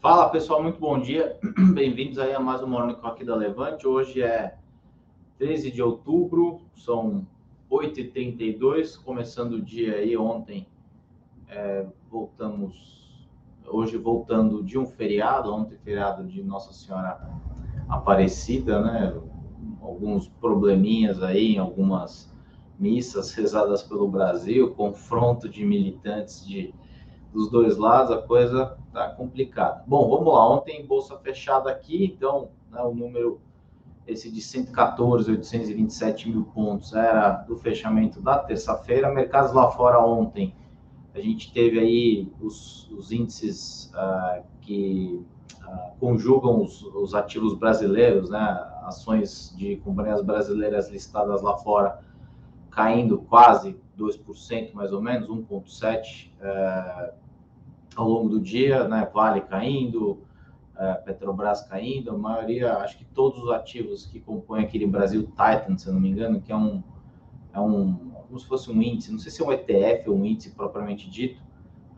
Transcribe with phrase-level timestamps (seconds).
[0.00, 1.36] Fala pessoal, muito bom dia.
[1.74, 3.84] Bem-vindos aí a mais um Morning aqui da Levante.
[3.84, 4.56] Hoje é
[5.38, 7.26] 13 de outubro, são
[7.68, 10.68] 8h32, começando o dia aí ontem.
[11.48, 13.26] É, voltamos,
[13.66, 17.20] hoje voltando de um feriado, ontem feriado de Nossa Senhora
[17.88, 19.20] Aparecida, né?
[19.82, 22.32] Alguns probleminhas aí em algumas
[22.78, 26.72] missas rezadas pelo Brasil, confronto de militantes de
[27.32, 29.82] dos dois lados, a coisa tá complicada.
[29.86, 30.48] Bom, vamos lá.
[30.50, 33.40] Ontem bolsa fechada aqui, então né, o número
[34.06, 39.12] esse de 114, 827 mil pontos era do fechamento da terça-feira.
[39.12, 40.54] Mercados lá fora ontem,
[41.14, 45.22] a gente teve aí os, os índices uh, que
[45.62, 48.66] uh, conjugam os, os, ativos brasileiros, né?
[48.84, 52.00] Ações de companhias brasileiras listadas lá fora
[52.70, 57.12] caindo quase 2% mais ou menos, 1,7% é,
[57.96, 59.10] ao longo do dia, né?
[59.12, 60.22] Vale caindo,
[60.76, 65.76] é, Petrobras caindo, a maioria, acho que todos os ativos que compõem aquele Brasil Titan,
[65.76, 66.82] se eu não me engano, que é um,
[67.52, 70.24] é um como se fosse um índice, não sei se é um ETF ou um
[70.24, 71.42] índice propriamente dito,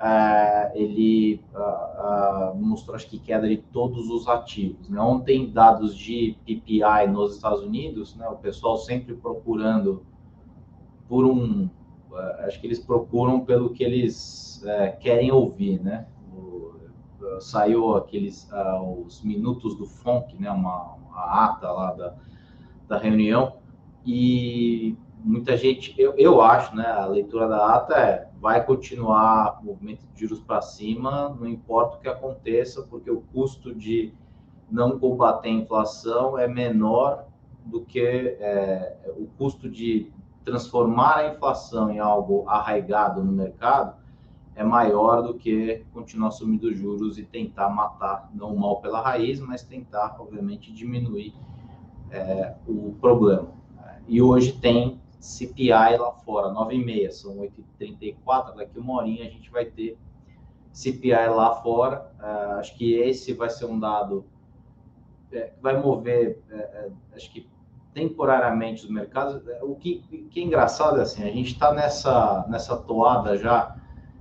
[0.01, 4.89] é, ele uh, mostrou, acho que, queda de todos os ativos.
[4.89, 4.99] Né?
[4.99, 8.27] Ontem, dados de PPI nos Estados Unidos, né?
[8.29, 10.03] o pessoal sempre procurando
[11.07, 11.80] por um é,
[12.41, 16.07] acho que eles procuram pelo que eles é, querem ouvir, né?
[16.33, 16.75] O,
[17.41, 20.51] saiu aqueles uh, os minutos do FONC, né?
[20.51, 22.15] Uma, uma ata lá da,
[22.89, 23.57] da reunião
[24.05, 26.87] e muita gente, eu, eu acho, né?
[26.87, 31.97] A leitura da ata é vai continuar o movimento de juros para cima, não importa
[31.97, 34.15] o que aconteça, porque o custo de
[34.71, 37.27] não combater a inflação é menor
[37.67, 40.11] do que é, o custo de
[40.45, 44.01] transformar a inflação em algo arraigado no mercado
[44.55, 49.41] é maior do que continuar sumindo juros e tentar matar, não o mal pela raiz,
[49.41, 51.35] mas tentar, obviamente, diminuir
[52.11, 53.49] é, o problema.
[54.07, 59.67] E hoje tem CPI lá fora, 9,5, são 8,34, daqui uma horinha a gente vai
[59.67, 59.97] ter
[60.73, 62.11] CPI lá fora.
[62.19, 64.25] Uh, acho que esse vai ser um dado
[65.31, 67.49] é, que vai mover, é, é acho que
[67.93, 69.43] temporariamente os mercados.
[69.63, 73.77] O que, que é engraçado é assim, a gente está nessa, nessa toada já.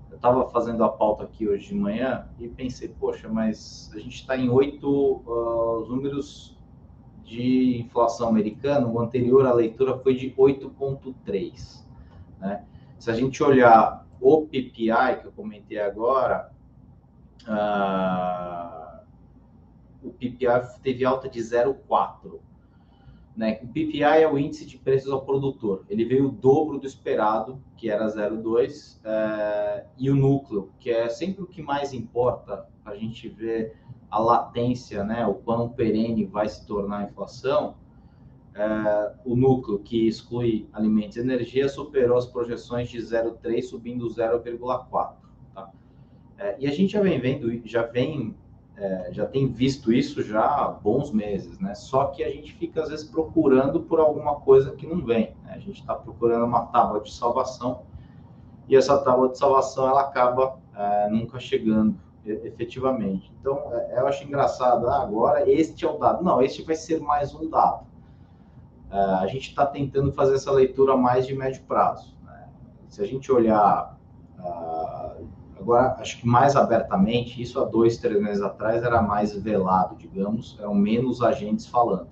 [0.10, 4.16] Eu estava fazendo a pauta aqui hoje de manhã e pensei, poxa, mas a gente
[4.16, 6.58] está em oito uh, números
[7.24, 11.86] de inflação americana, o anterior à leitura foi de 8,3.
[12.40, 12.66] Né?
[12.98, 16.52] Se a gente olhar o PPI, que eu comentei agora,
[17.48, 19.00] uh,
[20.04, 22.40] o PPI teve alta de 0,4.
[23.40, 23.58] Né?
[23.64, 25.86] O PPI é o índice de preços ao produtor.
[25.90, 31.08] Ele veio o dobro do esperado, que era 0,2, é, e o núcleo, que é
[31.08, 32.68] sempre o que mais importa.
[32.84, 33.72] A gente vê
[34.12, 35.26] a latência, né?
[35.26, 37.78] o quão perene vai se tornar a inflação.
[38.54, 45.14] É, o núcleo, que exclui alimentos e energia, superou as projeções de 0,3, subindo 0,4.
[45.56, 45.72] Tá?
[46.38, 48.36] É, e a gente já vem vendo, já vem
[48.80, 51.76] é, já tem visto isso já há bons meses, né?
[51.76, 55.36] Só que a gente fica às vezes procurando por alguma coisa que não vem.
[55.44, 55.52] Né?
[55.54, 57.82] A gente está procurando uma tábua de salvação
[58.70, 63.30] e essa tábua de salvação ela acaba é, nunca chegando efetivamente.
[63.42, 64.88] Então, é, eu acho engraçado.
[64.88, 66.24] Ah, agora este é o dado.
[66.24, 67.86] Não, este vai ser mais um dado.
[68.90, 72.16] É, a gente está tentando fazer essa leitura mais de médio prazo.
[72.24, 72.48] Né?
[72.88, 73.98] Se a gente olhar
[74.38, 74.69] ah,
[75.70, 80.58] Agora, acho que mais abertamente, isso há dois, três meses atrás era mais velado, digamos,
[80.60, 82.08] eram menos agentes falando.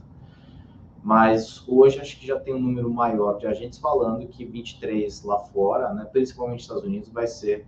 [1.03, 5.39] Mas hoje acho que já tem um número maior de agentes falando que 23 lá
[5.39, 7.65] fora, né, principalmente nos Estados Unidos, vai ser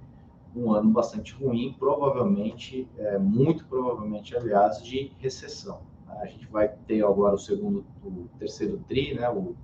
[0.55, 5.81] um ano bastante ruim, provavelmente, é, muito provavelmente, aliás, de recessão.
[6.21, 9.55] A gente vai ter agora o segundo, o terceiro tri, né, o,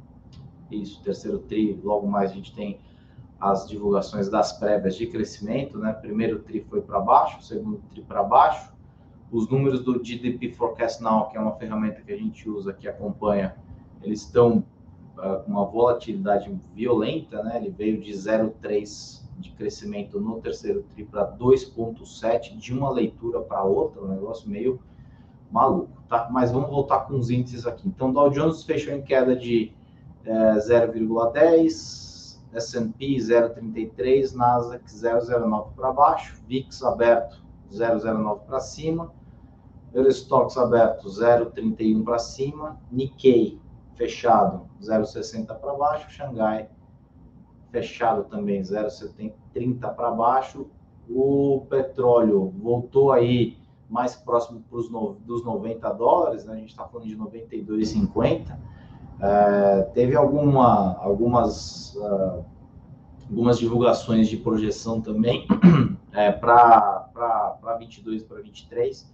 [0.72, 2.80] isso, terceiro tri, logo mais a gente tem
[3.40, 5.94] as divulgações das prévias de crescimento, né?
[5.94, 8.74] Primeiro tri foi para baixo, segundo tri para baixo.
[9.32, 12.88] Os números do GDP Forecast Now, que é uma ferramenta que a gente usa que
[12.88, 13.56] acompanha,
[14.02, 14.64] eles estão
[15.18, 17.58] uh, com uma volatilidade violenta, né?
[17.58, 23.64] Ele veio de 0,3 de crescimento no terceiro tri para 2,7 de uma leitura para
[23.64, 24.80] outra, um negócio meio
[25.52, 26.30] maluco, tá?
[26.32, 27.88] Mas vamos voltar com os índices aqui.
[27.88, 29.74] Então, Dow Jones fechou em queda de
[30.24, 32.15] é, 0,10,
[32.56, 39.12] S&P 0,33, Nasdaq 0,09 para baixo, VIX aberto 0,09 para cima,
[39.94, 43.60] Eurostox aberto 0,31 para cima, Nikkei
[43.96, 46.70] fechado 0,60 para baixo, Xangai
[47.72, 50.68] fechado também 0,30 para baixo,
[51.10, 53.58] o petróleo voltou aí
[53.90, 56.54] mais próximo pros no, dos 90 dólares, né?
[56.54, 58.58] a gente está falando de 92,50.
[59.20, 62.44] É, teve alguma, algumas, uh,
[63.30, 65.48] algumas divulgações de projeção também
[66.12, 69.14] é, para 22 para 23,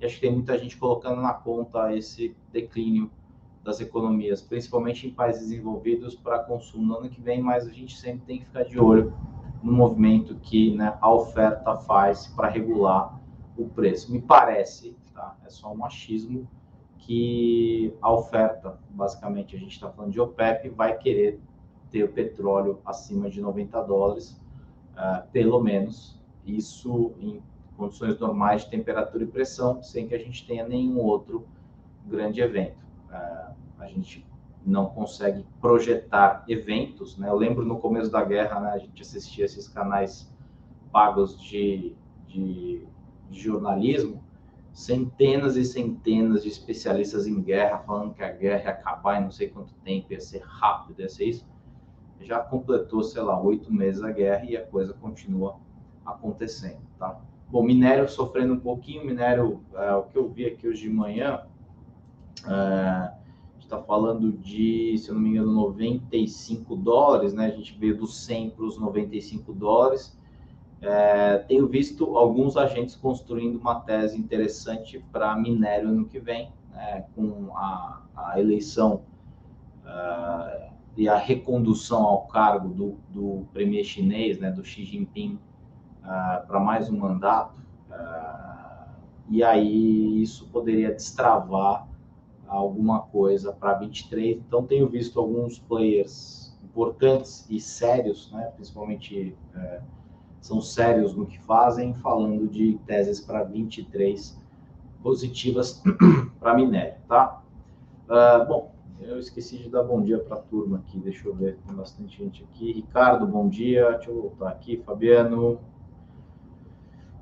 [0.00, 3.10] e acho que tem muita gente colocando na conta esse declínio
[3.62, 7.96] das economias, principalmente em países desenvolvidos para consumo no ano que vem, mas a gente
[7.98, 9.12] sempre tem que ficar de olho
[9.62, 13.20] no movimento que né, a oferta faz para regular
[13.58, 14.10] o preço.
[14.10, 15.36] Me parece, tá?
[15.44, 16.48] é só um achismo,
[17.10, 21.40] que a oferta, basicamente, a gente está falando de OPEP, vai querer
[21.90, 24.40] ter o petróleo acima de 90 dólares,
[24.92, 26.16] uh, pelo menos,
[26.46, 27.42] isso em
[27.76, 31.48] condições normais de temperatura e pressão, sem que a gente tenha nenhum outro
[32.06, 32.78] grande evento.
[33.08, 34.24] Uh, a gente
[34.64, 37.28] não consegue projetar eventos, né?
[37.28, 40.32] Eu lembro no começo da guerra, né, a gente assistia esses canais
[40.92, 41.92] pagos de,
[42.28, 42.86] de,
[43.28, 44.22] de jornalismo,
[44.72, 49.30] centenas e centenas de especialistas em guerra falando que a guerra ia acabar em não
[49.30, 51.46] sei quanto tempo, ia ser rápido, ia ser isso.
[52.20, 55.56] Já completou, sei lá, oito meses a guerra e a coisa continua
[56.04, 57.20] acontecendo, tá?
[57.48, 61.42] Bom, minério sofrendo um pouquinho, minério, é, o que eu vi aqui hoje de manhã,
[62.46, 63.12] é,
[63.58, 67.46] está falando de, se eu não me engano, 95 dólares, né?
[67.46, 70.18] A gente veio dos 100 para os 95 dólares.
[70.82, 77.04] É, tenho visto alguns agentes construindo uma tese interessante para minério no que vem, né?
[77.14, 79.02] com a, a eleição
[79.84, 84.50] uh, e a recondução ao cargo do, do premier chinês, né?
[84.50, 85.38] do Xi Jinping,
[86.02, 87.60] uh, para mais um mandato.
[87.90, 88.90] Uh,
[89.28, 91.86] e aí isso poderia destravar
[92.50, 94.38] alguma coisa para 23.
[94.38, 99.80] Então, tenho visto alguns players importantes e sérios, né, principalmente é,
[100.40, 104.38] são sérios no que fazem, falando de teses para 23
[105.02, 105.82] positivas
[106.40, 107.42] para minério, tá?
[108.08, 111.58] Uh, bom, eu esqueci de dar bom dia para a turma aqui, deixa eu ver,
[111.66, 112.72] tem bastante gente aqui.
[112.72, 114.82] Ricardo, bom dia, deixa eu voltar aqui.
[114.84, 115.58] Fabiano,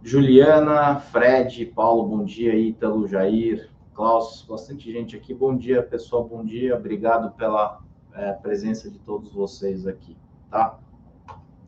[0.02, 2.54] Juliana, Fred, Paulo, bom dia.
[2.54, 5.34] Ítalo, Jair, Klaus, bastante gente aqui.
[5.34, 6.76] Bom dia, pessoal, bom dia.
[6.76, 7.80] Obrigado pela
[8.12, 10.16] é, presença de todos vocês aqui,
[10.50, 10.78] tá?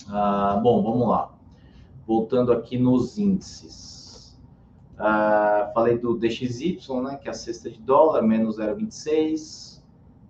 [0.08, 1.39] Ah, bom, vamos lá.
[2.06, 4.38] Voltando aqui nos índices.
[4.98, 9.82] Ah, falei do DXY, né, que é a cesta de dólar, menos 0,26.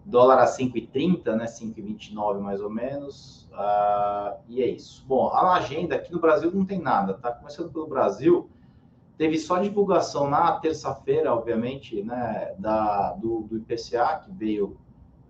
[0.05, 3.49] Dólar a 5,30, né, 5,29 mais ou menos.
[3.53, 5.05] Ah, e é isso.
[5.07, 7.33] Bom, a agenda aqui no Brasil não tem nada, tá?
[7.33, 8.49] Começando pelo Brasil,
[9.21, 14.79] Teve só divulgação na terça-feira, obviamente, né, da, do, do IPCA, que veio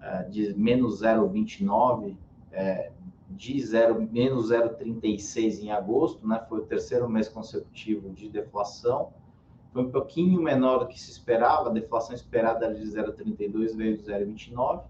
[0.01, 2.15] é, de menos 0,29,
[2.53, 2.93] é,
[3.41, 9.15] de 0, menos 0,36 em agosto, né, foi o terceiro mês consecutivo de deflação.
[9.73, 13.97] Foi um pouquinho menor do que se esperava, a deflação esperada era de 0,32, veio
[13.97, 14.83] de 0,29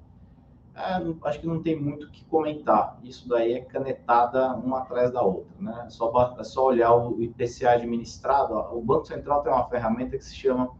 [0.74, 2.98] é, acho que não tem muito o que comentar.
[3.02, 5.84] Isso daí é canetada uma atrás da outra, né?
[5.86, 8.54] É só, é só olhar o IPCA administrado.
[8.54, 10.70] O Banco Central tem uma ferramenta que se chama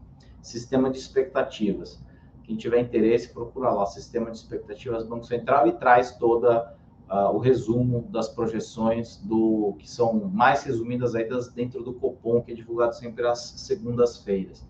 [0.41, 2.01] Sistema de Expectativas.
[2.43, 6.75] Quem tiver interesse, procura lá, Sistema de Expectativas Banco Central e traz toda
[7.11, 12.53] uh, o resumo das projeções do que são mais resumidas aí dentro do Copom, que
[12.53, 14.65] é divulgado sempre às segundas-feiras.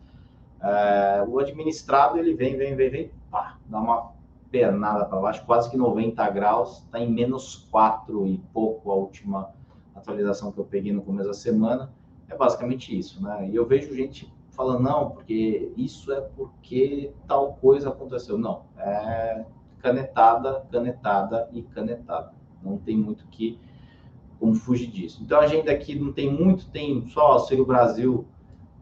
[0.59, 4.11] Uh, o administrado, ele vem, vem, vem, vem, pá, dá uma
[4.49, 9.51] pernada para baixo, quase que 90 graus, está em menos 4 e pouco a última
[9.95, 11.93] atualização que eu peguei no começo da semana.
[12.27, 13.49] É basicamente isso, né?
[13.49, 18.37] E eu vejo gente falando, não, porque isso é porque tal coisa aconteceu.
[18.37, 19.45] Não, é
[19.81, 22.33] canetada, canetada e canetada.
[22.61, 23.59] Não tem muito que
[24.39, 25.21] como fugir disso.
[25.23, 28.25] Então a agenda aqui não tem muito, tem só Auxílio Brasil,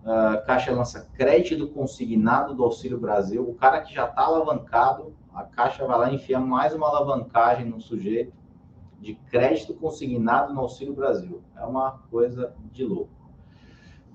[0.04, 5.44] uh, Caixa lança crédito consignado do Auxílio Brasil, o cara que já está alavancado a
[5.44, 8.34] Caixa vai lá e enfia mais uma alavancagem no sujeito
[9.00, 11.42] de crédito consignado no Auxílio Brasil.
[11.56, 13.12] É uma coisa de louco.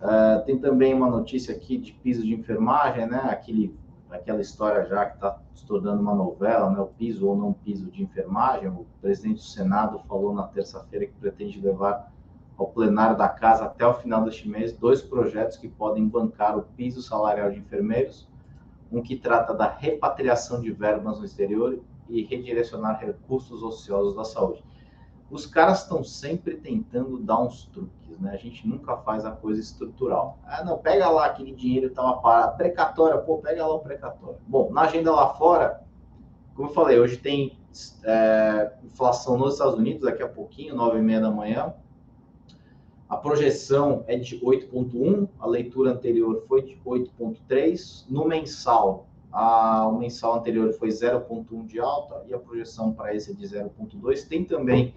[0.02, 3.20] Uh, tem também uma notícia aqui de piso de enfermagem, né?
[3.30, 3.74] Aquele,
[4.16, 6.80] aquela história já que está se tornando uma novela, né?
[6.80, 8.68] O piso ou não piso de enfermagem.
[8.68, 12.12] O presidente do Senado falou na terça-feira que pretende levar
[12.56, 16.62] ao plenário da casa até o final deste mês dois projetos que podem bancar o
[16.62, 18.28] piso salarial de enfermeiros
[18.92, 24.62] um que trata da repatriação de verbas no exterior e redirecionar recursos ociosos da saúde.
[25.30, 28.32] Os caras estão sempre tentando dar uns truques, né?
[28.32, 30.38] A gente nunca faz a coisa estrutural.
[30.44, 34.38] Ah, não, pega lá aquele dinheiro que estava parado, precatória, pô, pega lá o precatório.
[34.46, 35.82] Bom, na agenda lá fora,
[36.54, 37.58] como eu falei, hoje tem
[38.04, 41.74] é, inflação nos Estados Unidos, daqui a pouquinho, nove e meia da manhã.
[43.08, 48.04] A projeção é de 8,1, a leitura anterior foi de 8,3.
[48.08, 53.32] No mensal, a, o mensal anterior foi 0,1 de alta e a projeção para esse
[53.32, 54.26] é de 0,2.
[54.28, 54.94] Tem também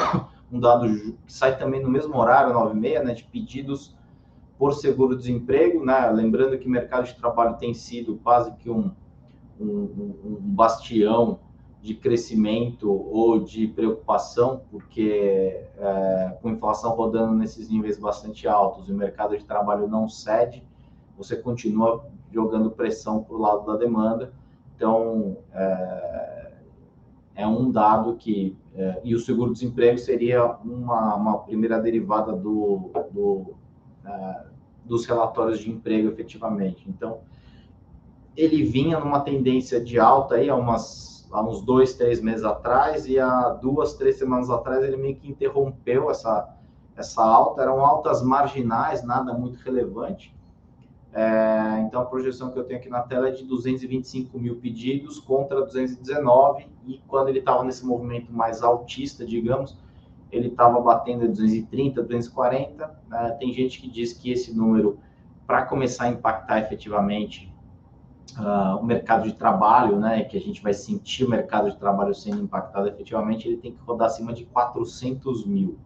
[0.50, 0.88] um dado
[1.26, 3.96] que sai também no mesmo horário, 9h30, né, de pedidos
[4.58, 5.84] por seguro-desemprego.
[5.84, 6.10] Né?
[6.10, 8.90] Lembrando que o mercado de trabalho tem sido quase que um,
[9.60, 11.40] um, um bastião
[11.84, 18.92] de crescimento ou de preocupação, porque é, com inflação rodando nesses níveis bastante altos e
[18.92, 20.66] o mercado de trabalho não cede,
[21.14, 24.32] você continua jogando pressão para o lado da demanda.
[24.74, 26.33] Então, é,
[27.34, 28.56] é um dado que.
[28.74, 33.54] É, e o seguro-desemprego seria uma, uma primeira derivada do, do
[34.04, 34.46] é,
[34.84, 36.84] dos relatórios de emprego efetivamente.
[36.88, 37.20] Então,
[38.36, 43.08] ele vinha numa tendência de alta aí há umas há uns dois, três meses atrás,
[43.08, 46.54] e há duas, três semanas atrás ele meio que interrompeu essa,
[46.96, 50.32] essa alta, eram altas marginais, nada muito relevante.
[51.12, 55.18] É, então a projeção que eu tenho aqui na tela é de 225 mil pedidos
[55.18, 59.76] contra 219, e quando ele estava nesse movimento mais altista, digamos,
[60.30, 63.00] ele estava batendo 230, 240.
[63.08, 63.30] Né?
[63.38, 64.98] Tem gente que diz que esse número,
[65.46, 67.52] para começar a impactar efetivamente
[68.38, 72.14] uh, o mercado de trabalho, né, que a gente vai sentir o mercado de trabalho
[72.14, 75.78] sendo impactado efetivamente, ele tem que rodar acima de 400 mil.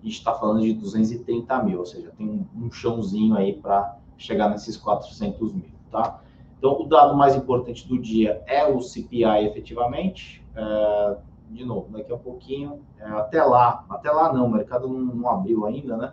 [0.00, 3.96] A gente está falando de 230 mil, ou seja, tem um, um chãozinho aí para
[4.16, 6.20] chegar nesses 400 mil, tá?
[6.58, 10.44] Então, o dado mais importante do dia é o CPI, efetivamente.
[10.54, 11.16] É,
[11.50, 15.30] de novo, daqui a pouquinho, é, até lá, até lá não, o mercado não, não
[15.30, 16.12] abriu ainda, né?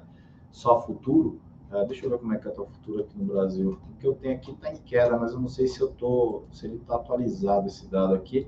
[0.51, 1.41] Só futuro.
[1.71, 3.79] Uh, deixa eu ver como é que está o futuro aqui no Brasil.
[3.89, 6.43] O que eu tenho aqui está em queda, mas eu não sei se eu tô,
[6.51, 8.47] se ele está atualizado esse dado aqui.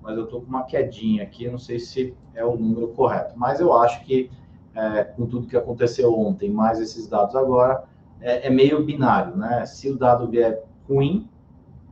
[0.00, 3.34] Mas eu estou com uma quedinha aqui, não sei se é o número correto.
[3.36, 4.30] Mas eu acho que
[4.74, 7.84] é, com tudo que aconteceu ontem, mais esses dados agora,
[8.20, 9.66] é, é meio binário, né?
[9.66, 11.28] Se o dado vier ruim,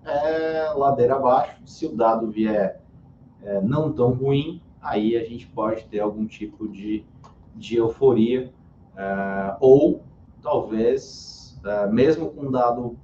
[0.05, 1.61] é ladeira abaixo.
[1.65, 2.81] Se o dado vier
[3.43, 7.05] é, não tão ruim, aí a gente pode ter algum tipo de,
[7.55, 8.53] de euforia
[8.97, 10.03] é, ou
[10.43, 12.97] talvez, é, mesmo com dado,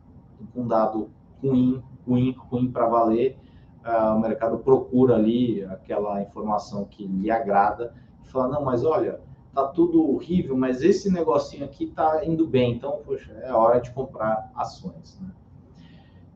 [0.54, 1.10] com dado
[1.42, 3.38] ruim, ruim, ruim para valer,
[3.84, 7.94] é, o mercado procura ali aquela informação que lhe agrada
[8.26, 9.20] e fala, não, mas olha,
[9.54, 13.90] tá tudo horrível, mas esse negocinho aqui tá indo bem, então, poxa, é hora de
[13.92, 15.30] comprar ações, né?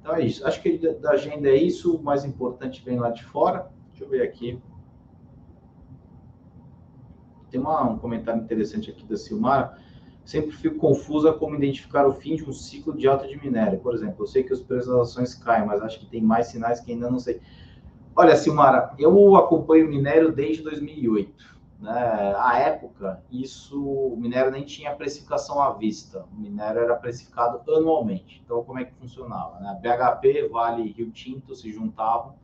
[0.03, 0.47] Então é isso.
[0.47, 1.97] Acho que da agenda é isso.
[1.97, 3.71] O mais importante vem lá de fora.
[3.91, 4.61] Deixa eu ver aqui.
[7.51, 9.79] Tem uma, um comentário interessante aqui da Silmar
[10.25, 13.79] sempre fico confusa como identificar o fim de um ciclo de alta de minério.
[13.81, 16.47] Por exemplo, eu sei que os preços das ações caem, mas acho que tem mais
[16.47, 17.41] sinais que ainda não sei.
[18.15, 21.62] Olha, Silmara, eu acompanho minério desde 2008.
[21.83, 22.35] Né?
[22.37, 26.25] À época, isso, o minério nem tinha precificação à vista.
[26.33, 28.41] O minério era precificado anualmente.
[28.45, 29.59] Então, como é que funcionava?
[29.59, 29.81] Né?
[29.83, 32.37] BHP, Vale e Rio Tinto se juntavam,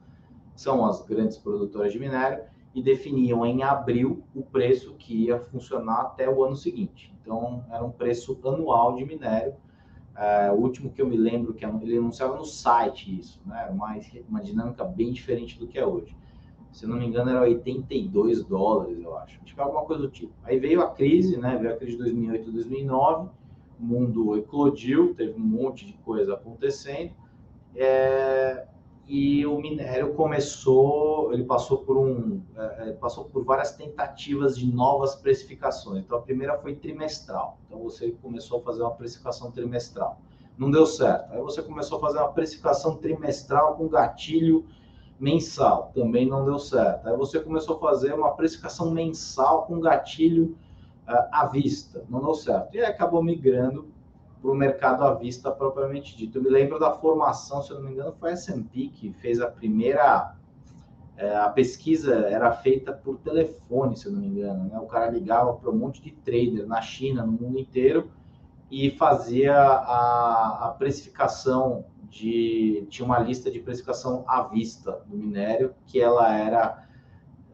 [0.56, 2.42] são as grandes produtoras de minério,
[2.74, 7.14] e definiam em abril o preço que ia funcionar até o ano seguinte.
[7.22, 9.54] Então, era um preço anual de minério.
[10.16, 13.68] É, o último que eu me lembro que ele anunciava no site isso, né?
[13.70, 13.96] Uma,
[14.28, 16.16] uma dinâmica bem diferente do que é hoje.
[16.78, 19.36] Se não me engano, era 82 dólares, eu acho.
[19.42, 20.32] Acho que alguma coisa do tipo.
[20.44, 21.58] Aí veio a crise, né?
[21.60, 23.30] Veio a crise de 2008 2009,
[23.80, 27.10] o mundo eclodiu, teve um monte de coisa acontecendo.
[27.74, 28.64] É,
[29.08, 34.72] e o minério começou, ele passou por um, é, é, passou por várias tentativas de
[34.72, 36.04] novas precificações.
[36.04, 37.58] Então a primeira foi trimestral.
[37.66, 40.20] Então você começou a fazer uma precificação trimestral,
[40.56, 41.32] não deu certo.
[41.32, 44.64] Aí você começou a fazer uma precificação trimestral com gatilho
[45.18, 47.08] mensal, também não deu certo.
[47.08, 50.56] Aí você começou a fazer uma precificação mensal com gatilho
[51.08, 52.74] uh, à vista, não deu certo.
[52.74, 53.88] E aí acabou migrando
[54.40, 56.38] para o mercado à vista propriamente dito.
[56.38, 59.40] Eu me lembro da formação, se eu não me engano, foi a S&P que fez
[59.40, 60.34] a primeira...
[61.16, 64.68] É, a pesquisa era feita por telefone, se eu não me engano.
[64.68, 64.78] Né?
[64.78, 68.08] O cara ligava para um monte de trader na China, no mundo inteiro,
[68.70, 72.86] e fazia a, a precificação de...
[72.88, 76.84] Tinha uma lista de precificação à vista do minério, que ela era...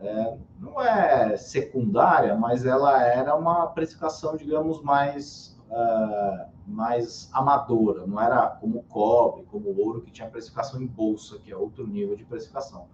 [0.01, 5.59] É, não é secundária, mas ela era uma precificação, digamos, mais...
[5.71, 11.53] Uh, mais amadora, não era como cobre, como ouro, que tinha precificação em bolsa, que
[11.53, 12.87] é outro nível de precificação.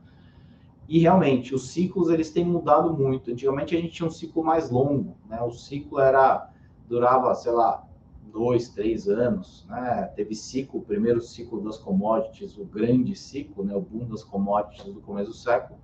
[0.89, 3.31] E realmente, os ciclos eles têm mudado muito.
[3.31, 5.41] Antigamente a gente tinha um ciclo mais longo, né?
[5.41, 6.51] O ciclo era
[6.89, 7.87] durava, sei lá,
[8.33, 10.11] dois, três anos, né?
[10.17, 13.75] Teve ciclo, o primeiro ciclo das commodities, o grande ciclo, né?
[13.75, 15.79] O boom das commodities do começo do século,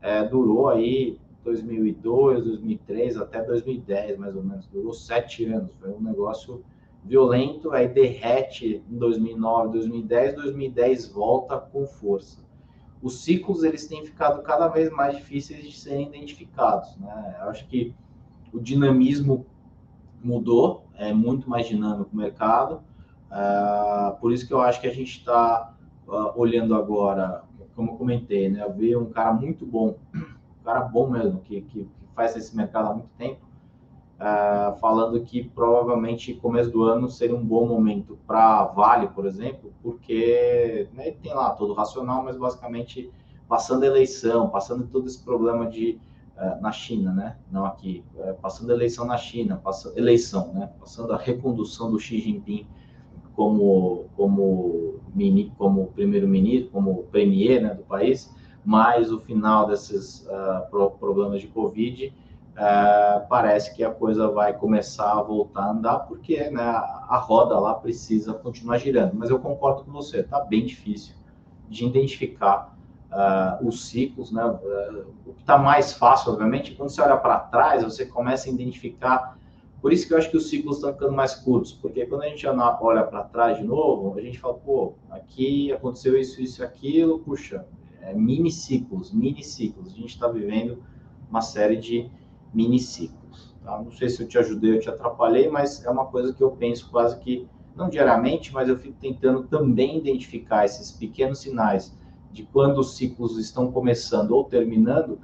[0.00, 4.66] é, durou aí 2002, 2003 até 2010, mais ou menos.
[4.66, 5.72] Durou sete anos.
[5.80, 6.64] Foi um negócio
[7.04, 7.72] violento.
[7.72, 10.34] Aí derrete em 2009, 2010.
[10.34, 12.46] 2010 volta com força.
[13.02, 16.96] Os ciclos eles têm ficado cada vez mais difíceis de serem identificados.
[16.96, 17.36] Né?
[17.40, 17.94] Eu acho que
[18.52, 19.46] o dinamismo
[20.22, 22.82] mudou, é muito mais dinâmico o mercado.
[23.30, 25.74] Uh, por isso que eu acho que a gente está
[26.06, 27.44] uh, olhando agora,
[27.76, 28.66] como eu comentei, né?
[28.76, 32.88] Ver um cara muito bom, um cara bom mesmo, que, que, que faz esse mercado
[32.88, 33.40] há muito tempo,
[34.18, 39.72] uh, falando que provavelmente começo do ano seria um bom momento para Vale, por exemplo,
[39.82, 43.10] porque né, tem lá todo racional, mas basicamente
[43.48, 45.98] passando a eleição, passando todo esse problema de
[46.60, 47.36] na China, né?
[47.50, 50.70] Não aqui, uh, passando a eleição na China, passando eleição, né?
[50.78, 52.66] Passando a recondução do Xi Jinping
[53.34, 60.68] como como mini, como primeiro-ministro, como premier né, do país, mais o final desses uh,
[60.98, 66.50] problemas de Covid, uh, parece que a coisa vai começar a voltar a andar, porque
[66.50, 69.14] né, a roda lá precisa continuar girando.
[69.14, 71.14] Mas eu concordo com você, está bem difícil
[71.68, 72.77] de identificar
[73.12, 74.30] uh, os ciclos.
[74.32, 74.44] Né?
[74.44, 79.38] o que está mais fácil, obviamente, quando você olha para trás, você começa a identificar
[79.80, 82.28] por isso que eu acho que os ciclos estão ficando mais curtos, porque quando a
[82.28, 87.20] gente olha para trás de novo, a gente fala, pô, aqui aconteceu isso, isso, aquilo,
[87.20, 87.64] puxa,
[88.02, 89.92] é mini ciclos, mini ciclos.
[89.92, 90.82] A gente está vivendo
[91.30, 92.10] uma série de
[92.52, 93.54] mini ciclos.
[93.62, 93.80] Tá?
[93.80, 96.50] Não sei se eu te ajudei ou te atrapalhei, mas é uma coisa que eu
[96.50, 97.46] penso quase que,
[97.76, 101.96] não diariamente, mas eu fico tentando também identificar esses pequenos sinais
[102.32, 105.18] de quando os ciclos estão começando ou terminando,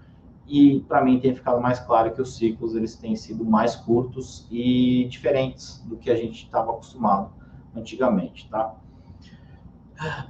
[0.46, 4.46] e para mim tem ficado mais claro que os ciclos eles têm sido mais curtos
[4.50, 7.32] e diferentes do que a gente estava acostumado
[7.74, 8.74] antigamente, tá?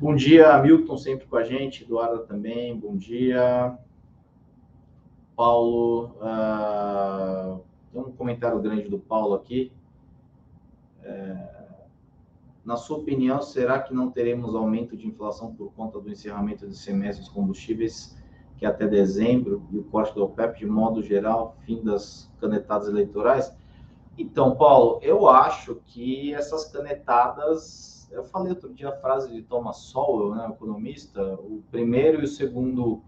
[0.01, 3.77] Bom dia, Milton, sempre com a gente, Eduardo também, bom dia.
[5.35, 7.61] Paulo, uh,
[7.93, 9.73] tem um comentário grande do Paulo aqui.
[11.03, 11.64] É,
[12.65, 16.75] na sua opinião, será que não teremos aumento de inflação por conta do encerramento do
[16.75, 18.17] semestre dos combustíveis
[18.57, 22.89] que é até dezembro, e o corte do OPEP, de modo geral, fim das canetadas
[22.89, 23.55] eleitorais.
[24.17, 29.79] Então, Paulo, eu acho que essas canetadas, eu falei outro dia a frase de Thomas
[29.79, 33.03] Sowell, né, economista, o primeiro e o segundo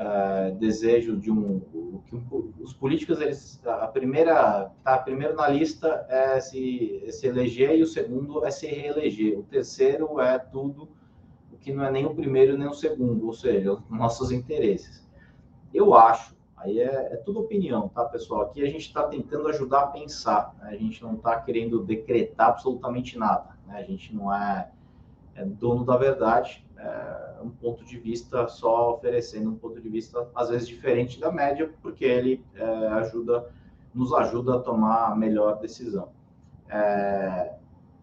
[0.00, 6.40] uh, desejo de um, um, os políticos eles a primeira tá primeiro na lista é
[6.40, 10.88] se, é se eleger e o segundo é se reeleger o terceiro é tudo
[11.60, 15.06] que não é nem o primeiro nem o segundo, ou seja, nossos interesses.
[15.72, 18.42] Eu acho, aí é, é tudo opinião, tá, pessoal?
[18.42, 20.70] Aqui a gente está tentando ajudar a pensar, né?
[20.70, 23.78] a gente não está querendo decretar absolutamente nada, né?
[23.78, 24.70] a gente não é,
[25.34, 30.26] é dono da verdade, é um ponto de vista só oferecendo um ponto de vista
[30.34, 33.50] às vezes diferente da média, porque ele é, ajuda,
[33.94, 36.08] nos ajuda a tomar a melhor decisão.
[36.68, 37.54] É,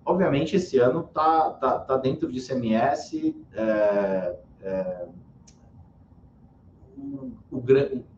[0.06, 3.36] obviamente, esse ano está tá, tá dentro de CMS.
[3.54, 5.08] É, é,
[6.98, 7.64] o, o,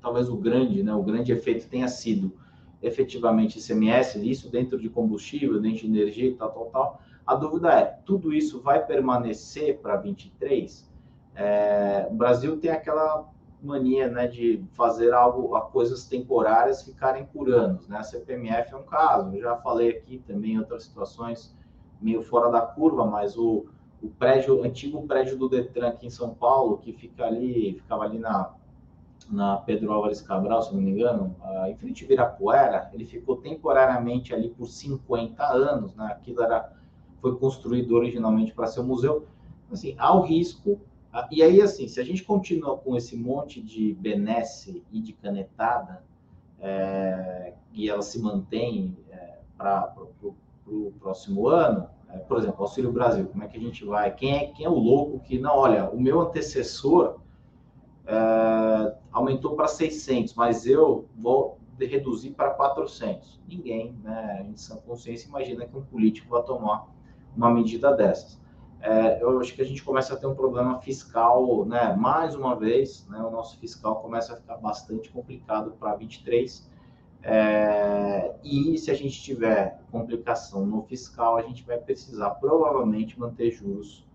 [0.02, 2.34] talvez o grande, né, o grande efeito tenha sido
[2.82, 7.02] efetivamente CMS, isso dentro de combustível, dentro de energia e tal, tal, tal.
[7.30, 10.90] A dúvida é, tudo isso vai permanecer para 23?
[11.36, 13.30] É, o Brasil tem aquela
[13.62, 17.88] mania né, de fazer algo, a coisas temporárias ficarem por anos.
[17.88, 18.00] Né?
[18.00, 21.56] A CPMF é um caso, eu já falei aqui também em outras situações,
[22.02, 23.68] meio fora da curva, mas o,
[24.02, 28.06] o prédio, o antigo prédio do Detran aqui em São Paulo, que fica ali, ficava
[28.06, 28.56] ali na,
[29.30, 31.36] na Pedro Álvares Cabral, se não me engano,
[31.68, 36.08] em frente a Virapuera, ele ficou temporariamente ali por 50 anos, né?
[36.08, 36.79] Aquilo era,
[37.22, 39.26] foi construído originalmente para ser um museu.
[39.72, 40.80] Assim, há o risco,
[41.32, 46.04] e aí, assim, se a gente continua com esse monte de benesse e de canetada,
[46.60, 49.94] é, e ela se mantém é, para
[50.70, 54.14] para o próximo ano, é, por exemplo, Auxílio Brasil, como é que a gente vai?
[54.14, 57.20] Quem é, quem é o louco que, não, olha, o meu antecessor
[58.06, 63.40] é, aumentou para 600, mas eu vou reduzir para 400.
[63.48, 66.88] Ninguém, né, em sã consciência, imagina que um político vai tomar
[67.36, 68.40] uma medida dessas.
[68.82, 72.56] É, eu acho que a gente começa a ter um problema fiscal, né, mais uma
[72.56, 76.70] vez, né, o nosso fiscal começa a ficar bastante complicado para 23,
[77.22, 83.52] é, e se a gente tiver complicação no fiscal, a gente vai precisar provavelmente manter
[83.52, 84.08] juros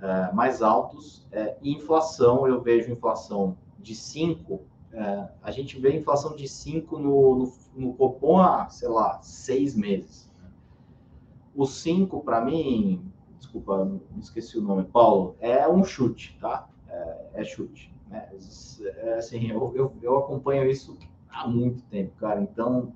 [0.00, 1.26] é, mais altos.
[1.30, 4.60] É, e inflação, eu vejo inflação de 5,
[4.92, 9.76] é, a gente vê inflação de 5 no, no, no Copom há, sei lá, seis
[9.76, 10.29] meses.
[11.60, 13.04] O 5, para mim,
[13.36, 16.66] desculpa, me esqueci o nome, Paulo, é um chute, tá?
[16.88, 17.94] É, é chute.
[18.08, 18.26] Né?
[18.96, 20.96] É, assim, eu, eu, eu, acompanho isso
[21.28, 22.40] há muito tempo, cara.
[22.40, 22.94] Então,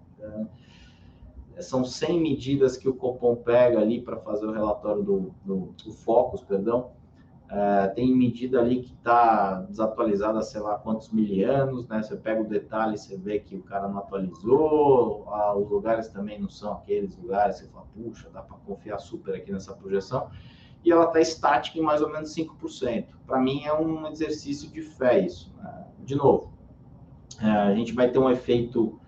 [1.54, 5.74] é, são 100 medidas que o Copom pega ali para fazer o relatório do, do,
[5.84, 6.92] do Focus, perdão.
[7.50, 12.02] É, tem medida ali que está desatualizada, sei lá quantos milianos, né?
[12.02, 16.40] Você pega o detalhe, você vê que o cara não atualizou, ah, os lugares também
[16.40, 20.30] não são aqueles lugares, você fala, puxa, dá para confiar super aqui nessa projeção
[20.84, 23.06] e ela está estática em mais ou menos 5%.
[23.26, 25.52] Para mim é um exercício de fé isso.
[25.56, 25.86] Né?
[26.04, 26.52] De novo,
[27.40, 29.00] é, a gente vai ter um efeito.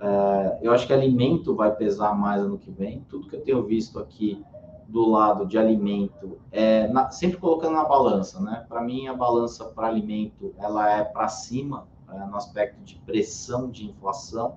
[0.00, 3.04] É, eu acho que alimento vai pesar mais ano que vem.
[3.08, 4.44] Tudo que eu tenho visto aqui
[4.92, 8.66] do lado de alimento é na, sempre colocando na balança, né?
[8.68, 13.70] Para mim a balança para alimento ela é para cima é, no aspecto de pressão
[13.70, 14.56] de inflação.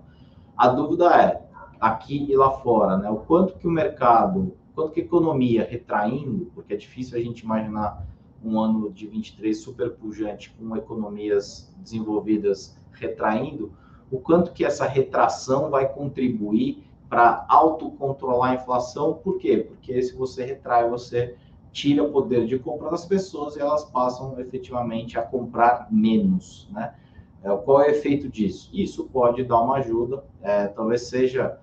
[0.57, 1.41] A dúvida é
[1.79, 3.09] aqui e lá fora, né?
[3.09, 7.39] O quanto que o mercado quanto que a economia retraindo, porque é difícil a gente
[7.39, 8.05] imaginar
[8.43, 13.71] um ano de 23 super pujante com economias desenvolvidas retraindo,
[14.11, 16.83] o quanto que essa retração vai contribuir
[17.15, 19.65] para autocontrolar a inflação, por quê?
[19.65, 21.37] Porque se você retrai, você
[21.71, 26.93] tira o poder de compra das pessoas e elas passam efetivamente a comprar menos, né?
[27.41, 28.69] É, qual é o efeito disso?
[28.73, 31.57] Isso pode dar uma ajuda, é, talvez seja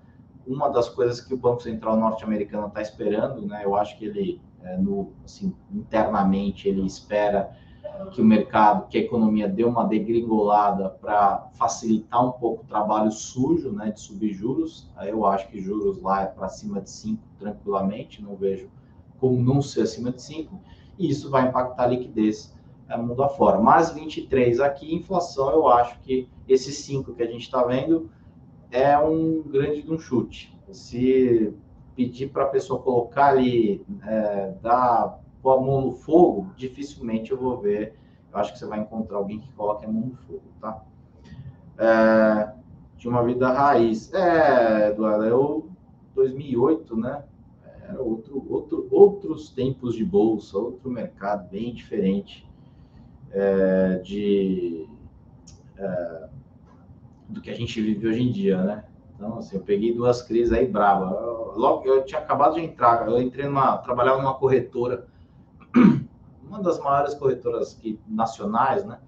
[0.47, 3.61] uma das coisas que o Banco Central norte-americano está esperando, né?
[3.63, 7.55] Eu acho que ele, é, no, assim, internamente, ele espera
[8.11, 13.11] que o mercado, que a economia dê uma degringolada para facilitar um pouco o trabalho
[13.11, 14.89] sujo, né, de subir juros.
[15.01, 18.69] Eu acho que juros lá é para cima de 5 tranquilamente, não vejo
[19.19, 20.59] como não ser acima de 5,
[20.99, 22.53] e isso vai impactar a liquidez
[22.89, 23.59] é, mundo afora.
[23.59, 28.09] Mas 23 aqui, inflação, eu acho que esses 5 que a gente está vendo
[28.69, 30.53] é um grande um chute.
[30.71, 31.53] Se
[31.95, 37.37] pedir para a pessoa colocar ali, é, dar com a mão no fogo, dificilmente eu
[37.37, 37.99] vou ver.
[38.31, 40.83] Eu acho que você vai encontrar alguém que coloque a mão no fogo, tá?
[41.77, 42.53] É,
[42.97, 44.11] de uma vida raiz.
[44.13, 45.69] É, Eduardo, eu,
[46.15, 47.23] 2008, né?
[47.83, 52.49] Era outro, outro, outros tempos de bolsa, outro mercado bem diferente
[53.31, 54.87] é, de.
[55.77, 56.29] É,
[57.27, 58.85] do que a gente vive hoje em dia, né?
[59.15, 61.09] Então, assim, eu peguei duas crises aí brava.
[61.55, 65.07] Logo, eu tinha acabado de entrar, eu entrei numa, trabalhava numa corretora,
[66.53, 68.99] uma das maiores corretoras que, nacionais, né?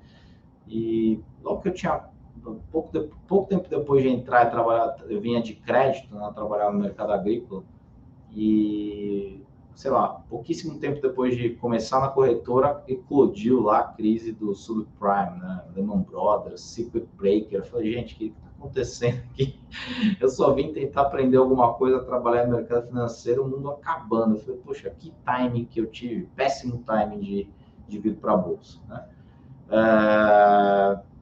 [0.67, 2.03] E logo que eu tinha,
[2.71, 6.31] pouco, de, pouco tempo depois de entrar e trabalhar, eu vinha de crédito, né?
[6.33, 7.63] Trabalhar no mercado agrícola,
[8.31, 9.41] e
[9.75, 15.39] sei lá, pouquíssimo tempo depois de começar na corretora, eclodiu lá a crise do subprime,
[15.39, 15.63] né?
[15.75, 17.59] Lehman Brothers, Circuit Breaker.
[17.59, 18.33] Eu falei, gente, o que
[18.65, 19.59] acontecendo aqui?
[20.19, 24.35] Eu só vim tentar aprender alguma coisa, trabalhar no mercado financeiro, o mundo acabando.
[24.35, 27.49] Eu falei, poxa, que timing que eu tive, péssimo timing de,
[27.87, 29.09] de vir para a bolsa, né?
[29.69, 31.15] É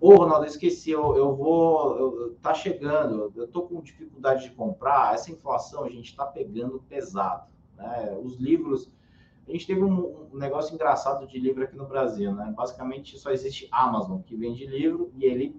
[0.00, 1.98] Ô, Ronaldo, eu esqueci, eu, eu vou.
[1.98, 5.14] Eu, tá chegando, eu tô com dificuldade de comprar.
[5.14, 7.48] Essa inflação a gente está pegando pesado.
[7.76, 8.16] Né?
[8.22, 8.90] Os livros.
[9.46, 12.52] A gente teve um, um, negócio engraçado de livro aqui no Brasil, né?
[12.54, 15.56] Basicamente só existe Amazon que vende livro e ele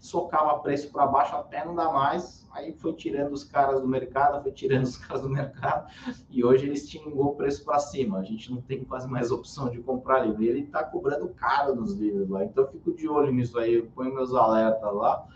[0.00, 4.42] socava preço para baixo até não dar mais, aí foi tirando os caras do mercado,
[4.42, 5.92] foi tirando os caras do mercado,
[6.30, 8.18] e hoje eles tingou o preço para cima.
[8.18, 10.42] A gente não tem quase mais opção de comprar livro.
[10.42, 12.44] E ele está cobrando caro nos livros lá.
[12.44, 15.26] Então eu fico de olho nisso aí, eu ponho meus alertas lá.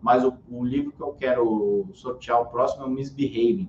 [0.00, 3.68] Mas o, o livro que eu quero sortear o próximo é o Misbehaving.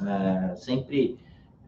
[0.00, 1.18] É, sempre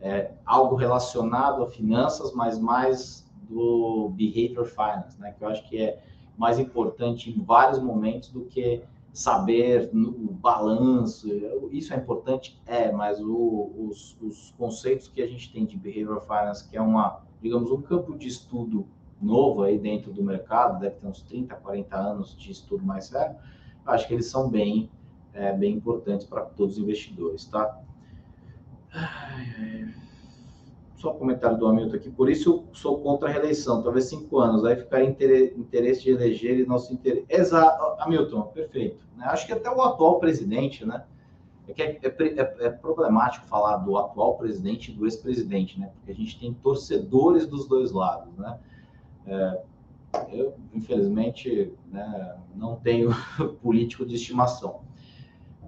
[0.01, 5.33] é, algo relacionado a finanças, mas mais do behavior finance, né?
[5.33, 6.03] Que eu acho que é
[6.37, 11.29] mais importante em vários momentos do que saber o balanço.
[11.70, 12.61] Isso é importante?
[12.66, 16.83] É, mas o, os, os, conceitos que a gente tem de Behavioral Finance, que é
[16.83, 18.87] uma, digamos, um campo de estudo
[19.23, 23.37] novo aí dentro do mercado, deve ter uns 30, 40 anos de estudo mais sério,
[23.87, 24.90] acho que eles são bem,
[25.33, 27.81] é, bem importantes para todos os investidores, tá?
[28.92, 30.04] Ai, ai
[31.05, 34.64] só comentário do Hamilton aqui, por isso eu sou contra a reeleição, talvez cinco anos,
[34.64, 37.27] aí ficaria interesse de eleger e nosso interesse.
[37.29, 39.05] Exato, Hamilton, perfeito.
[39.14, 39.27] Né?
[39.27, 41.05] Acho que até o atual presidente, né?
[41.69, 45.90] É é, é, é, é problemático falar do atual presidente e do ex-presidente, né?
[45.95, 48.59] Porque a gente tem torcedores dos dois lados, né?
[49.27, 49.62] É,
[50.31, 53.11] eu, infelizmente, né, não tenho
[53.62, 54.81] político de estimação.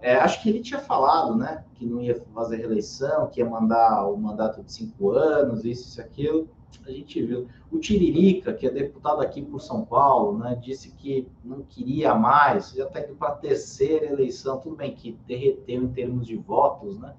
[0.00, 4.06] É, acho que ele tinha falado, né, que não ia fazer reeleição, que ia mandar
[4.06, 6.48] o mandato de cinco anos, isso e aquilo.
[6.86, 7.48] A gente viu.
[7.70, 12.70] O Tiririca, que é deputado aqui por São Paulo, né, disse que não queria mais,
[12.70, 14.60] já está indo para a terceira eleição.
[14.60, 17.14] Tudo bem que derreteu em termos de votos, né?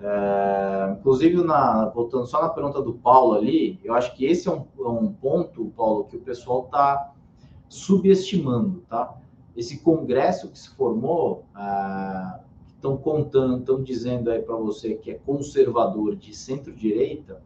[0.00, 4.52] É, inclusive, na, voltando só na pergunta do Paulo ali, eu acho que esse é
[4.52, 7.12] um, é um ponto, Paulo, que o pessoal está
[7.68, 9.14] subestimando, tá?
[9.56, 12.40] Esse congresso que se formou, ah,
[12.74, 17.42] estão contando, estão dizendo aí para você que é conservador de centro-direita,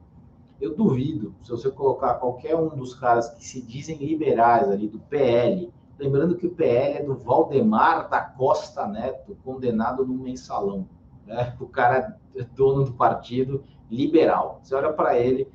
[0.60, 4.98] eu duvido, se você colocar qualquer um dos caras que se dizem liberais ali do
[4.98, 10.86] PL, lembrando que o PL é do Valdemar da Costa Neto, condenado no mensalão.
[11.26, 11.56] Né?
[11.58, 14.60] O cara é dono do partido liberal.
[14.62, 15.48] Você olha para ele,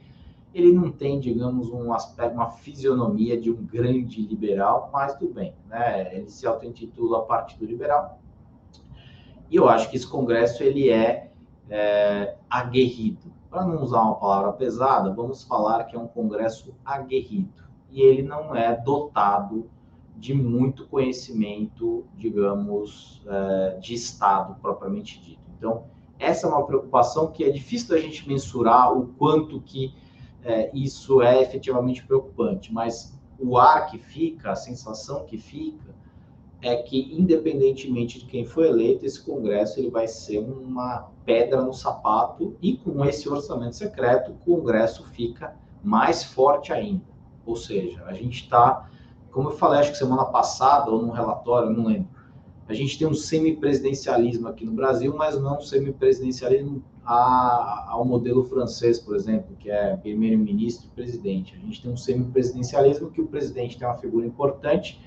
[0.56, 5.54] ele não tem, digamos, um aspecto, uma fisionomia de um grande liberal, mas tudo bem,
[5.68, 6.16] né?
[6.16, 8.22] Ele se auto-intitula Partido Liberal.
[9.52, 11.30] E eu acho que esse congresso ele é,
[11.70, 13.34] é aguerrido.
[13.50, 17.66] Para não usar uma palavra pesada, vamos falar que é um congresso aguerrido.
[17.92, 19.70] E ele não é dotado
[20.16, 25.42] de muito conhecimento, digamos, é, de Estado propriamente dito.
[25.58, 25.84] Então,
[26.18, 29.94] essa é uma preocupação que é difícil da gente mensurar o quanto que
[30.46, 35.96] é, isso é efetivamente preocupante, mas o ar que fica, a sensação que fica,
[36.62, 41.74] é que independentemente de quem foi eleito, esse Congresso ele vai ser uma pedra no
[41.74, 47.04] sapato e com esse orçamento secreto, o Congresso fica mais forte ainda.
[47.46, 48.88] Ou seja, a gente está,
[49.32, 52.10] como eu falei, acho que semana passada, ou num relatório, não lembro,
[52.68, 59.00] a gente tem um semipresidencialismo aqui no Brasil, mas não um semipresidencialismo ao modelo francês,
[59.00, 61.56] por exemplo, que é primeiro-ministro e presidente.
[61.56, 65.00] A gente tem um semipresidencialismo que o presidente tem uma figura importante,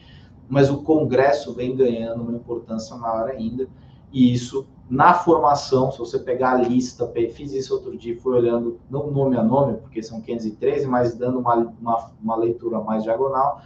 [0.48, 3.68] mas o Congresso vem ganhando uma importância maior ainda,
[4.12, 8.80] e isso na formação, se você pegar a lista, fiz isso outro dia, fui olhando,
[8.88, 13.60] não nome a nome, porque são 513, mas dando uma, uma, uma leitura mais diagonal,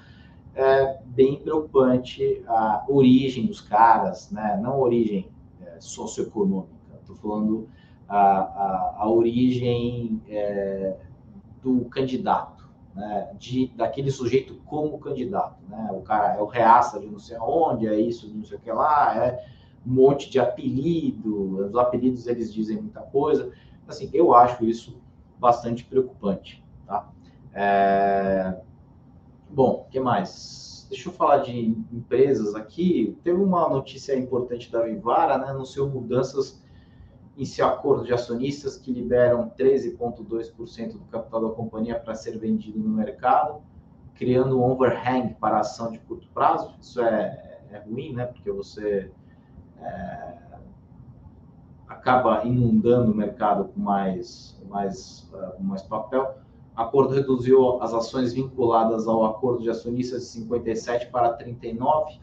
[0.54, 4.58] é bem preocupante a origem dos caras, né?
[4.60, 7.68] não a origem é, socioeconômica, estou falando
[8.14, 10.96] a, a, a origem é,
[11.62, 13.30] do candidato, né?
[13.38, 15.56] de, daquele sujeito como candidato.
[15.68, 15.90] Né?
[15.92, 18.70] O cara é o reaça de não sei aonde, é isso, não sei o que
[18.70, 19.44] lá, é
[19.86, 23.50] um monte de apelido, os apelidos eles dizem muita coisa.
[23.88, 25.00] Assim, eu acho isso
[25.38, 26.62] bastante preocupante.
[26.86, 27.08] Tá?
[27.54, 28.60] É,
[29.48, 30.86] Bom, o que mais?
[30.88, 33.18] Deixa eu falar de empresas aqui.
[33.22, 35.48] Teve uma notícia importante da Vivara, né?
[35.48, 36.61] Anunciou mudanças
[37.36, 42.78] em seu acordo de acionistas que liberam 13,2% do capital da companhia para ser vendido
[42.78, 43.62] no mercado,
[44.14, 46.74] criando um overhang para a ação de curto prazo.
[46.80, 48.26] Isso é, é ruim, né?
[48.26, 49.10] Porque você
[49.80, 50.34] é,
[51.88, 56.42] acaba inundando o mercado com mais, mais, uh, mais papel
[56.74, 62.20] acordo reduziu as ações vinculadas ao acordo de acionistas de 57 para 39.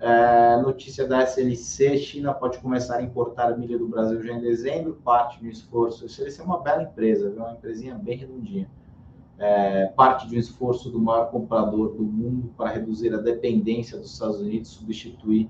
[0.00, 4.94] É, notícia da SLC: China pode começar a importar milho do Brasil já em dezembro,
[5.04, 6.04] parte do esforço.
[6.04, 7.40] A SLC é uma bela empresa, viu?
[7.40, 8.70] uma empresinha bem redondinha.
[9.38, 14.12] É, parte de um esforço do maior comprador do mundo para reduzir a dependência dos
[14.12, 15.48] Estados Unidos, substituir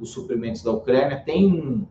[0.00, 1.22] os suprimentos da Ucrânia.
[1.24, 1.86] Tem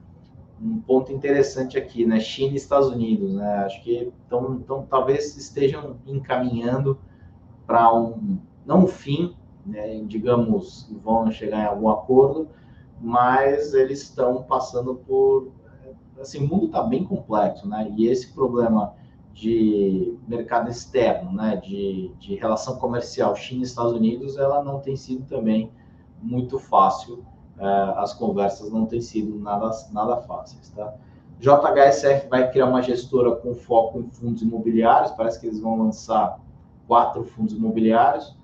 [0.62, 2.20] um ponto interessante aqui, né?
[2.20, 3.66] China e Estados Unidos, né?
[3.66, 7.00] Acho que então talvez estejam encaminhando
[7.66, 9.36] para um não um fim,
[9.70, 10.02] né?
[10.06, 12.48] digamos, vão chegar em algum acordo,
[13.00, 15.52] mas eles estão passando por
[16.20, 17.94] assim, o mundo está bem complexo, né?
[17.96, 18.94] E esse problema
[19.34, 21.56] de mercado externo, né?
[21.56, 25.72] De, de relação comercial China e Estados Unidos, ela não tem sido também
[26.22, 27.24] muito fácil
[27.60, 30.94] uh, as conversas não têm sido nada, nada fáceis, tá?
[31.40, 36.38] JHSF vai criar uma gestora com foco em fundos imobiliários, parece que eles vão lançar
[36.86, 38.36] quatro fundos imobiliários,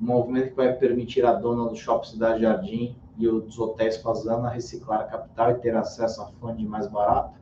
[0.00, 4.48] um movimento que vai permitir a dona do Shopping Cidade Jardim e dos hotéis Fazana
[4.48, 7.36] reciclar capital e ter acesso a fundo mais barato.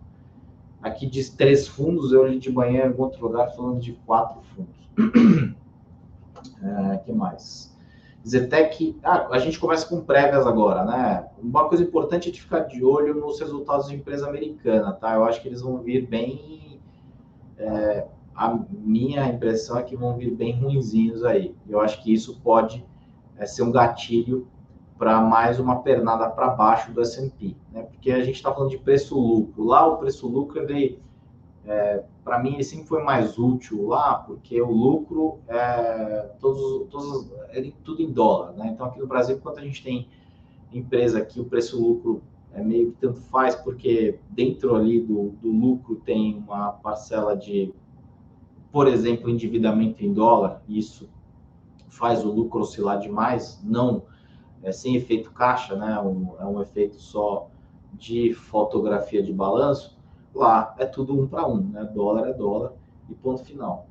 [0.82, 4.40] Aqui diz três fundos, eu li de manhã em algum outro lugar falando de quatro
[4.54, 4.76] fundos.
[6.62, 7.76] é, que mais?
[8.26, 11.28] Zetec, ah, a gente começa com prévias agora, né?
[11.40, 15.14] Uma coisa importante é de ficar de olho nos resultados de empresa americana, tá?
[15.14, 16.80] Eu acho que eles vão vir bem.
[17.56, 21.54] É, a minha impressão é que vão vir bem ruinzinhos aí.
[21.68, 22.84] Eu acho que isso pode
[23.36, 24.46] é, ser um gatilho
[24.98, 27.82] para mais uma pernada para baixo do S&P, né?
[27.82, 29.64] Porque a gente está falando de preço-lucro.
[29.64, 30.98] Lá o preço-lucro ele
[31.66, 37.30] é, para mim, ele sempre foi mais útil lá, porque o lucro é todos, todos,
[37.50, 38.52] é tudo em dólar.
[38.52, 38.70] Né?
[38.72, 40.08] Então, aqui no Brasil, enquanto a gente tem
[40.72, 42.22] empresa que o preço-lucro
[42.52, 47.74] é meio que tanto faz, porque dentro ali do, do lucro tem uma parcela de,
[48.76, 51.08] por exemplo, endividamento em dólar, isso
[51.88, 54.02] faz o lucro oscilar demais, não
[54.62, 55.98] é sem efeito caixa, né?
[55.98, 57.48] Um, é um efeito só
[57.94, 59.96] de fotografia de balanço
[60.34, 61.84] lá é tudo um para um, né?
[61.84, 62.74] Dólar é dólar
[63.08, 63.86] e ponto final.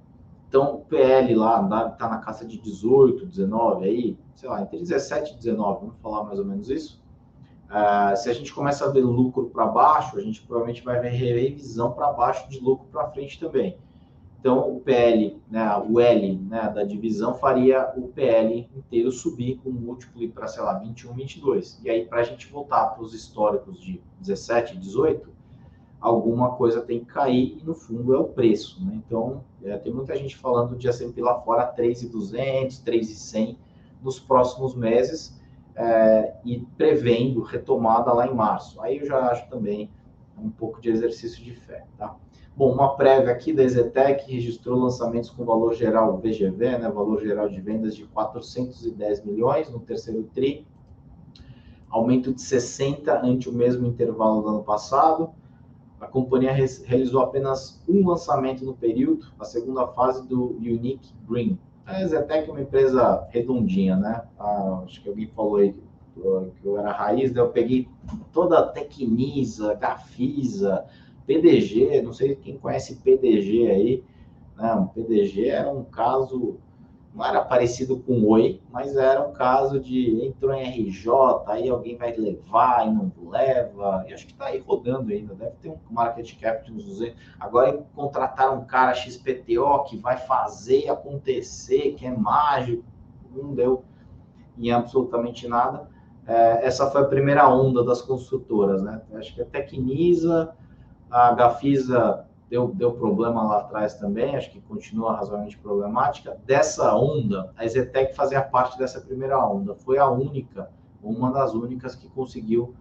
[0.47, 5.33] Então, o PL lá está na casa de 18, 19, aí, sei lá, entre 17
[5.33, 7.01] e 19, vamos falar mais ou menos isso.
[7.71, 11.09] Uh, se a gente começa a ver lucro para baixo, a gente provavelmente vai ver
[11.09, 13.79] revisão para baixo de lucro para frente também.
[14.45, 19.71] Então, o PL, né, o L né, da divisão faria o PL inteiro subir com
[19.71, 21.81] múltiplo para, sei lá, 21, 22.
[21.83, 25.27] E aí, para a gente voltar para os históricos de 17, 18,
[25.99, 28.85] alguma coisa tem que cair e, no fundo, é o preço.
[28.85, 29.01] Né?
[29.03, 33.57] Então, é, tem muita gente falando de S&P lá fora 3,200, 3,100
[34.03, 35.41] nos próximos meses
[35.75, 38.79] é, e prevendo retomada lá em março.
[38.79, 39.89] Aí eu já acho também
[40.37, 42.15] um pouco de exercício de fé, tá?
[42.57, 47.49] Bom, uma prévia aqui da Ezetec registrou lançamentos com valor geral VGV, né, valor geral
[47.49, 50.65] de vendas de 410 milhões no terceiro tri,
[51.89, 55.31] aumento de 60 ante o mesmo intervalo do ano passado.
[55.99, 61.59] A companhia realizou apenas um lançamento no período, a segunda fase do Unique Green.
[61.85, 64.23] A Ezetec é uma empresa redondinha, né?
[64.39, 65.75] Ah, acho que alguém falou aí
[66.15, 67.41] que eu era raiz, né?
[67.41, 67.89] eu peguei
[68.31, 70.85] toda a Tecnisa, Gafisa,
[71.25, 74.03] PDG, não sei quem conhece PDG aí,
[74.55, 74.73] né?
[74.73, 76.57] O PDG era um caso,
[77.13, 81.11] não era parecido com Oi, mas era um caso de entrou em RJ,
[81.47, 85.55] aí alguém vai levar e não leva, e acho que está aí rodando ainda, deve
[85.61, 87.15] ter um market cap de uns 200.
[87.39, 92.83] Agora contrataram um cara XPTO que vai fazer acontecer, que é mágico,
[93.35, 93.83] não deu
[94.57, 95.89] em absolutamente nada.
[96.27, 99.01] É, essa foi a primeira onda das construtoras, né?
[99.13, 100.55] Acho que a Tecnisa,
[101.15, 106.37] a Gafisa deu, deu problema lá atrás também, acho que continua razoavelmente problemática.
[106.45, 109.73] Dessa onda, a Zetec fazia parte dessa primeira onda.
[109.75, 110.69] Foi a única,
[111.01, 112.75] uma das únicas que conseguiu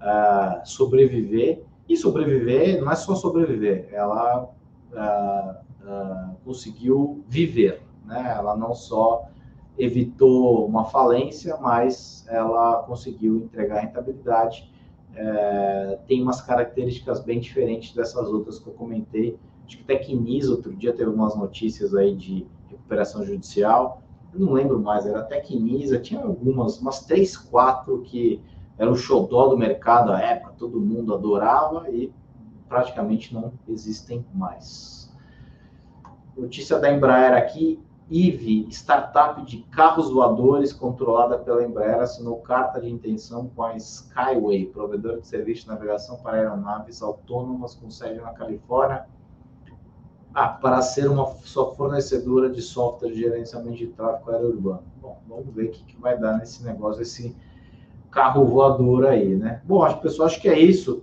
[0.00, 1.62] uh, sobreviver.
[1.88, 4.42] E sobreviver não é só sobreviver, ela
[4.92, 5.50] uh,
[5.88, 7.86] uh, conseguiu viver.
[8.04, 8.34] Né?
[8.36, 9.28] Ela não só
[9.78, 14.74] evitou uma falência, mas ela conseguiu entregar rentabilidade
[15.16, 19.38] é, tem umas características bem diferentes dessas outras que eu comentei.
[19.66, 24.02] Acho que Tecnisa, outro dia teve umas notícias aí de recuperação judicial.
[24.32, 28.40] Eu não lembro mais, era Tecnisa, tinha algumas, umas três, quatro que
[28.78, 32.12] era o xodó do mercado à época, todo mundo adorava e
[32.68, 35.10] praticamente não existem mais.
[36.36, 42.88] Notícia da Embraer aqui, IVE, startup de carros voadores controlada pela Embraer, assinou carta de
[42.88, 48.30] intenção com a Skyway, provedor de serviço de navegação para aeronaves autônomas com sede na
[48.30, 49.06] Califórnia,
[50.32, 54.84] ah, para ser uma sua fornecedora de software de gerenciamento de tráfego aéreo urbano.
[55.00, 57.34] Bom, vamos ver o que, que vai dar nesse negócio, esse
[58.10, 59.62] carro voador aí, né?
[59.64, 61.02] Bom, acho, pessoal, acho que é isso.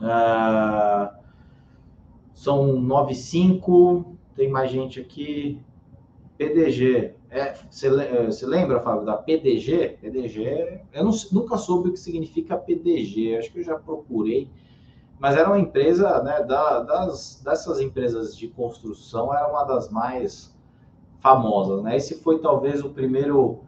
[0.00, 1.14] Ah,
[2.34, 4.16] são 9,5.
[4.34, 5.60] Tem mais gente aqui.
[6.42, 7.14] PDG.
[7.30, 7.88] É, você,
[8.26, 9.98] você lembra, Fábio, da PDG?
[10.00, 14.50] PDG, eu não, nunca soube o que significa PDG, acho que eu já procurei,
[15.18, 20.52] mas era uma empresa, né, da, das, dessas empresas de construção, era uma das mais
[21.20, 21.96] famosas, né?
[21.96, 23.60] Esse foi talvez o primeiro,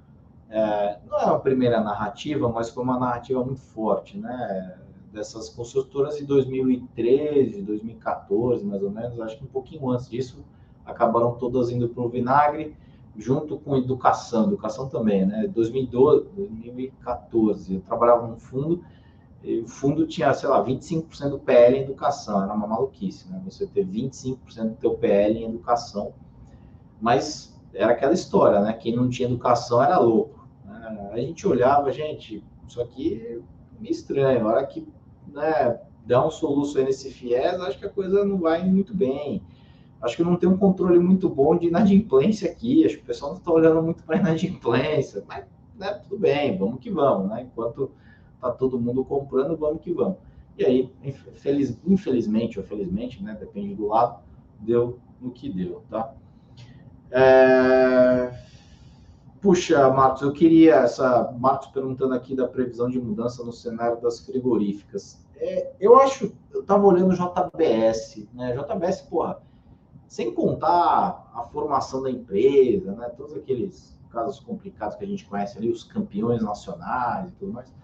[0.50, 4.78] é, não é a primeira narrativa, mas foi uma narrativa muito forte, né?
[5.12, 10.44] Dessas construtoras de 2013, 2014, mais ou menos, acho que um pouquinho antes disso,
[10.84, 12.76] acabaram todas indo para o vinagre,
[13.16, 15.46] junto com educação, educação também, né?
[15.46, 18.84] 2012, 2014, eu trabalhava num fundo,
[19.42, 23.40] e o fundo tinha, sei lá, 25% do PL em educação, era uma maluquice, né?
[23.44, 24.38] Você ter 25%
[24.70, 26.14] do teu PL em educação,
[27.00, 28.72] mas era aquela história, né?
[28.72, 30.48] Quem não tinha educação era louco.
[30.64, 31.10] Né?
[31.12, 33.38] A gente olhava, gente, isso aqui é
[33.80, 34.86] meio estranho, a hora que
[35.28, 39.42] né, dá um soluço aí nesse FIES, acho que a coisa não vai muito bem
[40.04, 42.84] acho que não tem um controle muito bom de inadimplência aqui.
[42.84, 45.46] Acho que o pessoal não está olhando muito para inadimplência, mas
[45.76, 47.42] né, tudo bem, vamos que vamos, né?
[47.42, 47.90] Enquanto
[48.34, 50.18] está todo mundo comprando, vamos que vamos.
[50.58, 53.36] E aí, infeliz, infelizmente ou felizmente, né?
[53.38, 54.20] Depende do lado,
[54.60, 56.12] deu no que deu, tá?
[57.10, 58.30] É...
[59.40, 61.32] Puxa, Marcos, eu queria essa.
[61.38, 65.24] Marcos perguntando aqui da previsão de mudança no cenário das frigoríficas.
[65.36, 68.54] É, eu acho, eu estava olhando o JBS, né?
[68.56, 69.40] JBS, porra,
[70.14, 73.08] sem contar a formação da empresa, né?
[73.16, 77.74] Todos aqueles casos complicados que a gente conhece ali, os campeões nacionais e tudo mais.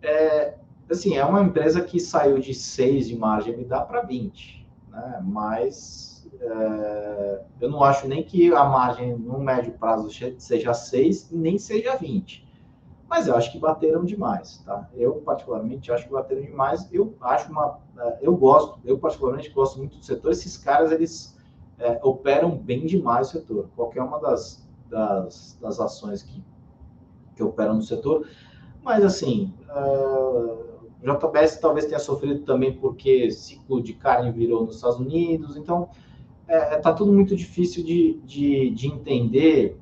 [0.00, 0.54] É,
[0.90, 5.20] assim, é uma empresa que saiu de 6 de margem EBITDA para 20, né?
[5.22, 10.08] Mas é, eu não acho nem que a margem no médio prazo
[10.38, 12.45] seja 6 nem seja 20.
[13.08, 14.88] Mas eu acho que bateram demais, tá?
[14.94, 16.88] Eu particularmente acho que bateram demais.
[16.92, 20.32] Eu acho uma, é, eu gosto, eu particularmente gosto muito do setor.
[20.32, 21.36] Esses caras eles
[21.78, 23.68] é, operam bem demais o setor.
[23.76, 26.42] Qualquer uma das, das, das ações que,
[27.36, 28.26] que operam no setor,
[28.82, 30.66] mas assim, uh,
[31.00, 35.88] JBS talvez tenha sofrido também porque ciclo de carne virou nos Estados Unidos, então
[36.48, 39.80] é, tá tudo muito difícil de, de, de entender.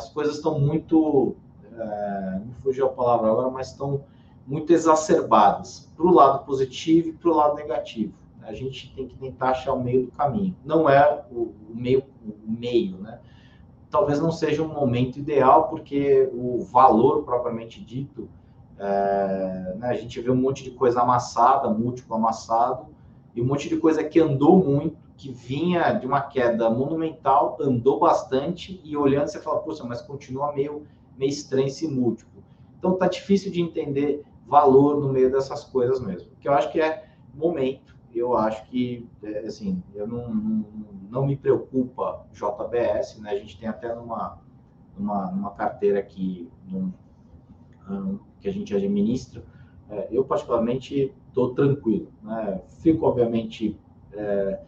[0.00, 1.36] As coisas estão muito,
[1.72, 4.04] é, me fugiu a palavra agora, mas estão
[4.46, 8.14] muito exacerbadas para o lado positivo e para o lado negativo.
[8.42, 10.56] A gente tem que tentar achar o meio do caminho.
[10.64, 13.20] Não é o, o meio, o meio, né?
[13.90, 18.28] Talvez não seja um momento ideal, porque o valor propriamente dito,
[18.78, 22.86] é, né, a gente vê um monte de coisa amassada, múltiplo amassado,
[23.34, 28.00] e um monte de coisa que andou muito, que vinha de uma queda monumental, andou
[28.00, 30.86] bastante, e olhando você fala, poxa, mas continua meio,
[31.18, 32.42] meio estranho esse múltiplo.
[32.78, 36.30] Então tá difícil de entender valor no meio dessas coisas mesmo.
[36.40, 37.94] Que eu acho que é momento.
[38.14, 40.66] Eu acho que, é, assim, eu não, não,
[41.10, 43.32] não, me preocupa JBS, né?
[43.32, 44.40] A gente tem até numa,
[44.96, 46.90] numa, numa carteira aqui num,
[47.90, 49.44] um, que a gente administra.
[49.90, 52.10] É, eu, particularmente, estou tranquilo.
[52.22, 52.62] Né?
[52.80, 53.78] Fico, obviamente,
[54.12, 54.60] é,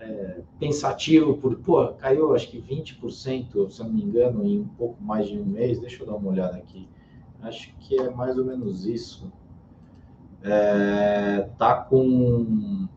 [0.00, 4.68] é, pensativo por, pô, caiu acho que 20%, se eu não me engano, em um
[4.68, 5.80] pouco mais de um mês.
[5.80, 6.88] Deixa eu dar uma olhada aqui.
[7.42, 9.32] Acho que é mais ou menos isso.
[10.42, 12.88] É, tá com.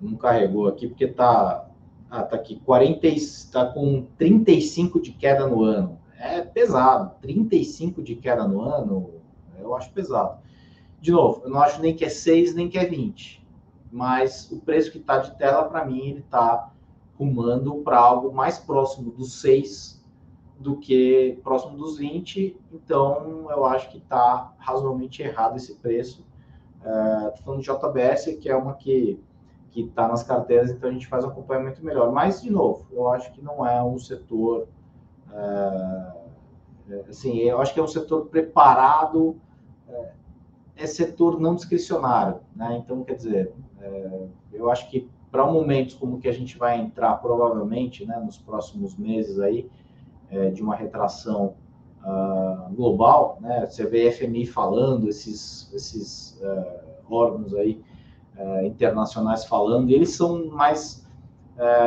[0.00, 1.68] Não carregou aqui, porque tá.
[2.10, 2.60] Ah, tá aqui.
[2.64, 3.08] 40,
[3.50, 5.98] tá com 35 de queda no ano.
[6.18, 7.14] É pesado.
[7.20, 9.10] 35 de queda no ano,
[9.58, 10.40] eu acho pesado.
[11.00, 13.41] De novo, eu não acho nem que é 6, nem que é 20.
[13.92, 16.72] Mas o preço que está de tela, para mim, ele está
[17.18, 20.02] rumando para algo mais próximo dos 6
[20.58, 26.24] do que próximo dos 20, então eu acho que está razoavelmente errado esse preço.
[26.78, 29.20] Estou uh, falando de JBS, que é uma que
[29.72, 32.12] que está nas carteiras, então a gente faz um acompanhamento melhor.
[32.12, 34.68] Mas, de novo, eu acho que não é um setor.
[35.30, 39.40] Uh, assim, eu acho que é um setor preparado,
[39.88, 40.08] uh,
[40.76, 42.40] é setor não discricionário.
[42.54, 42.82] Né?
[42.84, 47.14] Então, quer dizer, uh, eu acho que para momentos como que a gente vai entrar,
[47.16, 49.70] provavelmente, né, nos próximos meses aí,
[50.32, 51.54] é, de uma retração
[52.02, 53.66] uh, global, né?
[53.66, 57.82] Você vê FMI falando, esses, esses uh, órgãos aí
[58.38, 61.06] uh, internacionais falando, e eles são mais,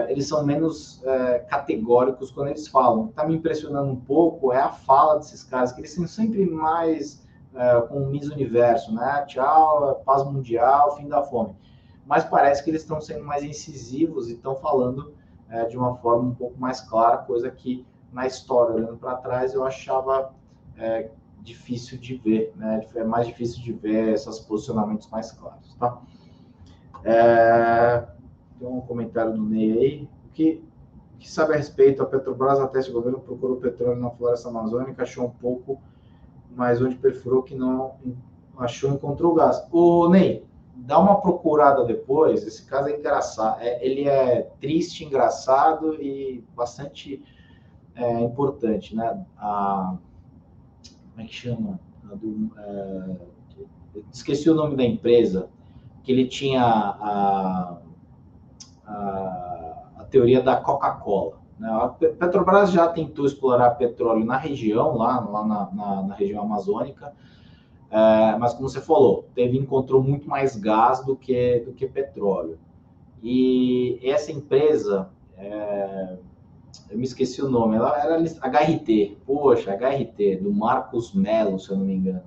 [0.08, 1.04] eles são menos
[1.50, 3.08] categóricos quando eles falam.
[3.08, 7.26] Está me impressionando um pouco é a fala desses caras, que eles são sempre mais
[7.90, 9.26] com o Miss Universo, né?
[9.28, 11.56] Tchau, paz mundial, fim da fome.
[12.06, 15.14] Mas parece que eles estão sendo mais incisivos e estão falando
[15.70, 19.64] de uma forma um pouco mais clara, coisa que na história, olhando para trás, eu
[19.64, 20.34] achava
[20.78, 21.10] é,
[21.42, 22.86] difícil de ver, né?
[22.96, 26.02] É mais difícil de ver esses posicionamentos mais claros, tá?
[27.04, 28.06] É,
[28.58, 30.10] tem um comentário do Ney aí.
[30.26, 30.64] O que,
[31.20, 32.02] que sabe a respeito?
[32.02, 35.82] A Petrobras, até esse governo, procurou petróleo na floresta amazônica, achou um pouco,
[36.56, 37.96] mas onde perfurou que não
[38.58, 39.66] achou, encontrou gás.
[39.72, 40.46] O Ney,
[40.76, 42.46] dá uma procurada depois.
[42.46, 43.62] Esse caso é engraçado.
[43.62, 47.24] É, ele é triste, engraçado e bastante
[47.96, 49.26] é, importante, né?
[49.38, 49.96] A,
[51.12, 51.80] como é que chama?
[52.04, 53.16] Do, é,
[54.12, 55.50] esqueci o nome da empresa,
[56.04, 57.78] que ele tinha a,
[58.86, 61.40] a, a teoria da Coca-Cola.
[61.58, 61.70] Né?
[61.70, 67.14] A Petrobras já tentou explorar petróleo na região, lá, lá na, na, na região amazônica,
[67.90, 72.58] é, mas como você falou, teve encontrou muito mais gás do que do que petróleo.
[73.24, 76.18] E essa empresa é,
[76.90, 81.78] eu me esqueci o nome, ela era HRT, poxa, HRT, do Marcos Melo, se eu
[81.78, 82.24] não me engano.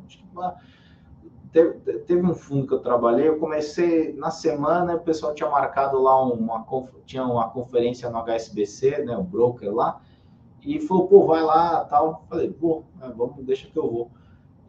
[1.52, 6.00] Teve, teve, um fundo que eu trabalhei, eu comecei na semana, o pessoal tinha marcado
[6.00, 6.64] lá uma,
[7.06, 10.00] tinha uma conferência no HSBC, né, o broker lá,
[10.62, 12.26] e falou, pô, vai lá, tal.
[12.28, 14.11] Falei, pô, é, vamos, deixa que eu vou.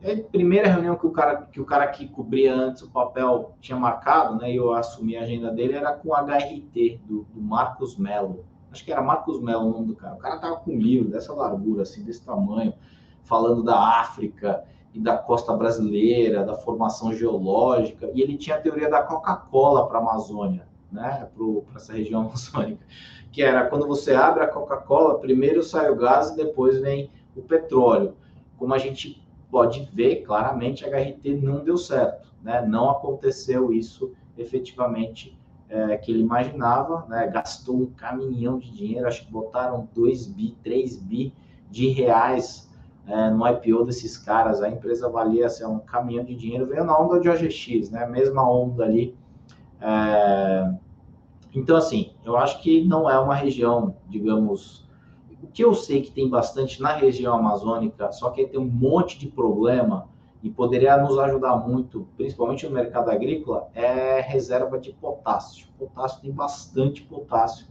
[0.02, 3.56] E aí, primeira reunião que o cara que o cara que cobria antes o papel
[3.60, 7.42] tinha marcado, né, e eu assumi a agenda dele, era com o HRT, do, do
[7.42, 10.16] Marcos Melo acho que era Marcos Melo o nome do cara.
[10.16, 12.74] O cara tava com um livro dessa largura, assim, desse tamanho,
[13.24, 18.90] falando da África e da costa brasileira, da formação geológica, e ele tinha a teoria
[18.90, 22.86] da Coca-Cola para a Amazônia, né, para essa região amazônica,
[23.32, 27.42] que era quando você abre a Coca-Cola, primeiro sai o gás e depois vem o
[27.42, 28.16] petróleo.
[28.58, 32.62] Como a gente pode ver claramente, a HRT não deu certo, né?
[32.66, 35.38] não aconteceu isso efetivamente
[35.68, 37.28] é, que ele imaginava, né?
[37.28, 41.34] gastou um caminhão de dinheiro, acho que botaram 2 bi, 3 bi
[41.70, 42.70] de reais
[43.10, 46.98] é, no IPO desses caras, a empresa valia assim, um caminhão de dinheiro, veio na
[46.98, 48.06] onda de OGX, né?
[48.06, 49.18] Mesma onda ali.
[49.82, 50.72] É...
[51.54, 54.88] Então, assim, eu acho que não é uma região, digamos.
[55.42, 59.18] O que eu sei que tem bastante na região amazônica, só que tem um monte
[59.18, 60.08] de problema
[60.42, 65.68] e poderia nos ajudar muito, principalmente no mercado agrícola, é reserva de potássio.
[65.78, 67.68] Potássio tem bastante potássio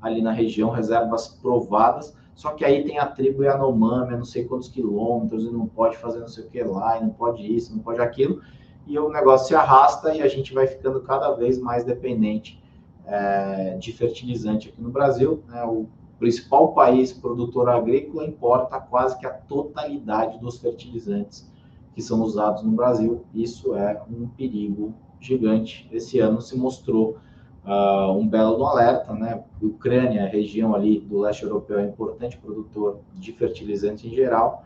[0.00, 4.68] ali na região, reservas provadas, só que aí tem a tribo Yanomami, não sei quantos
[4.68, 7.82] quilômetros, e não pode fazer não sei o que lá, e não pode isso, não
[7.82, 8.40] pode aquilo,
[8.86, 12.62] e o negócio se arrasta e a gente vai ficando cada vez mais dependente
[13.04, 15.42] é, de fertilizante aqui no Brasil.
[15.48, 15.62] Né?
[15.64, 15.86] O
[16.18, 21.50] principal país produtor agrícola importa quase que a totalidade dos fertilizantes
[21.94, 23.24] que são usados no Brasil.
[23.34, 25.88] Isso é um perigo gigante.
[25.92, 27.18] Esse ano se mostrou
[27.64, 29.42] uh, um belo alerta, né?
[29.60, 34.64] Ucrânia, região ali do leste europeu, é importante produtor de fertilizante em geral,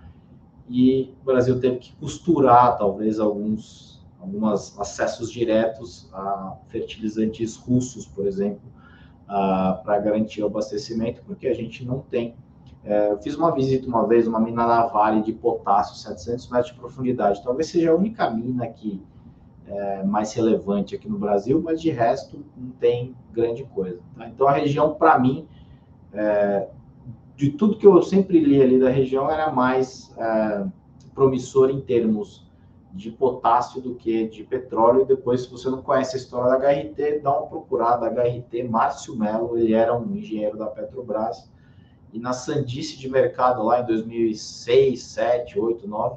[0.68, 8.24] e o Brasil teve que costurar talvez alguns alguns acessos diretos a fertilizantes russos, por
[8.24, 8.62] exemplo,
[9.82, 12.34] para garantir o abastecimento, porque a gente não tem
[12.84, 16.72] é, eu fiz uma visita uma vez, uma mina na Vale de potássio, 700 metros
[16.72, 17.42] de profundidade.
[17.42, 19.00] Talvez seja a única mina aqui
[19.66, 24.00] é, mais relevante aqui no Brasil, mas de resto não tem grande coisa.
[24.16, 24.28] Tá?
[24.28, 25.46] Então a região, para mim,
[26.12, 26.68] é,
[27.36, 30.64] de tudo que eu sempre li ali da região, era mais é,
[31.14, 32.50] promissor em termos
[32.92, 35.02] de potássio do que de petróleo.
[35.02, 38.06] E depois, se você não conhece a história da HRT, dá uma procurada.
[38.06, 41.50] HRT, Márcio Melo, ele era um engenheiro da Petrobras
[42.12, 46.16] e na sandice de mercado lá em 2006, 7, 8, 9,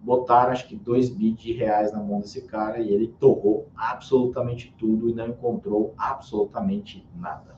[0.00, 4.72] botaram acho que 2 bi de reais na mão desse cara e ele torrou absolutamente
[4.78, 7.54] tudo e não encontrou absolutamente nada.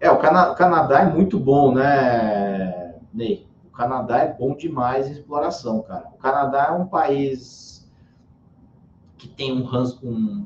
[0.00, 3.43] É, o Canadá é muito bom, né, Ney?
[3.74, 6.08] Canadá é bom demais em exploração, cara.
[6.14, 7.90] O Canadá é um país
[9.18, 9.66] que tem um,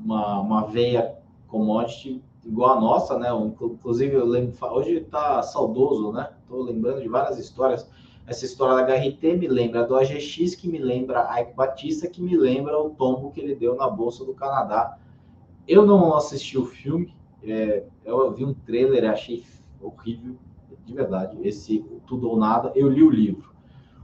[0.05, 1.17] uma, uma veia
[1.47, 3.29] commodity igual a nossa, né?
[3.33, 6.31] Inclusive, eu lembro, hoje está saudoso, né?
[6.43, 7.89] Estou lembrando de várias histórias.
[8.27, 12.23] Essa história da HRT me lembra do AGX, que me lembra a Ike Batista, que
[12.23, 14.99] me lembra o tombo que ele deu na Bolsa do Canadá.
[15.67, 19.45] Eu não assisti o filme, é, eu vi um trailer achei
[19.81, 20.37] horrível,
[20.89, 21.39] de verdade.
[21.43, 23.55] Esse Tudo ou Nada, eu li o livro.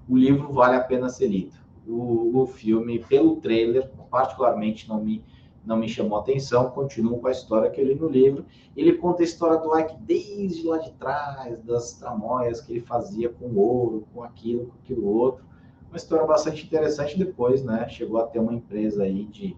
[0.08, 1.56] O livro vale a pena ser lido.
[1.86, 5.24] O, o filme, pelo trailer, particularmente não me
[5.64, 8.44] não me chamou atenção, continuo com a história que eu li no livro.
[8.76, 13.30] Ele conta a história do Ike desde lá de trás, das tramóias que ele fazia
[13.30, 15.44] com ouro, com aquilo, com aquilo outro.
[15.88, 17.88] Uma história bastante interessante depois, né?
[17.88, 19.56] Chegou a ter uma empresa aí de.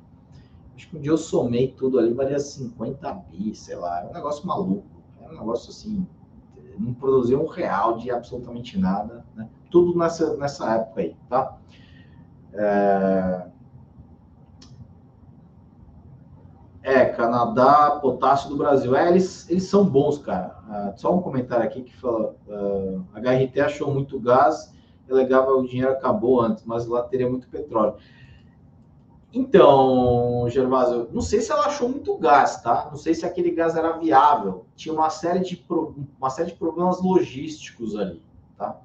[0.76, 4.02] Acho que um dia eu somei tudo ali, valia 50 bi, sei lá.
[4.02, 4.86] É um negócio maluco.
[5.20, 6.06] É um negócio assim.
[6.78, 9.48] Não produziu um real de absolutamente nada, né?
[9.70, 11.56] Tudo nessa, nessa época aí, tá?
[12.52, 13.46] É...
[16.82, 18.94] É, Canadá, potássio do Brasil.
[18.94, 20.56] É, eles, eles são bons, cara.
[20.68, 24.72] Uh, só um comentário aqui que fala: uh, a HRT achou muito gás,
[25.04, 27.96] delegava o dinheiro acabou antes, mas lá teria muito petróleo.
[29.38, 32.88] Então, Gervásio, não sei se ela achou muito gás, tá?
[32.90, 34.64] Não sei se aquele gás era viável.
[34.74, 35.62] Tinha uma série de,
[36.18, 38.22] uma série de problemas logísticos ali,
[38.56, 38.80] tá?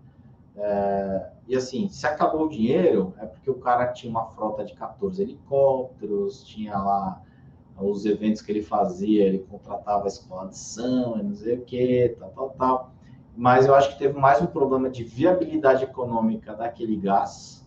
[0.57, 4.73] É, e assim, se acabou o dinheiro, é porque o cara tinha uma frota de
[4.73, 7.21] 14 helicópteros, tinha lá
[7.79, 12.13] os eventos que ele fazia, ele contratava a escola de samba, não sei o que,
[12.19, 12.91] tal, tal, tal.
[13.37, 17.60] Mas eu acho que teve mais um problema de viabilidade econômica daquele gás.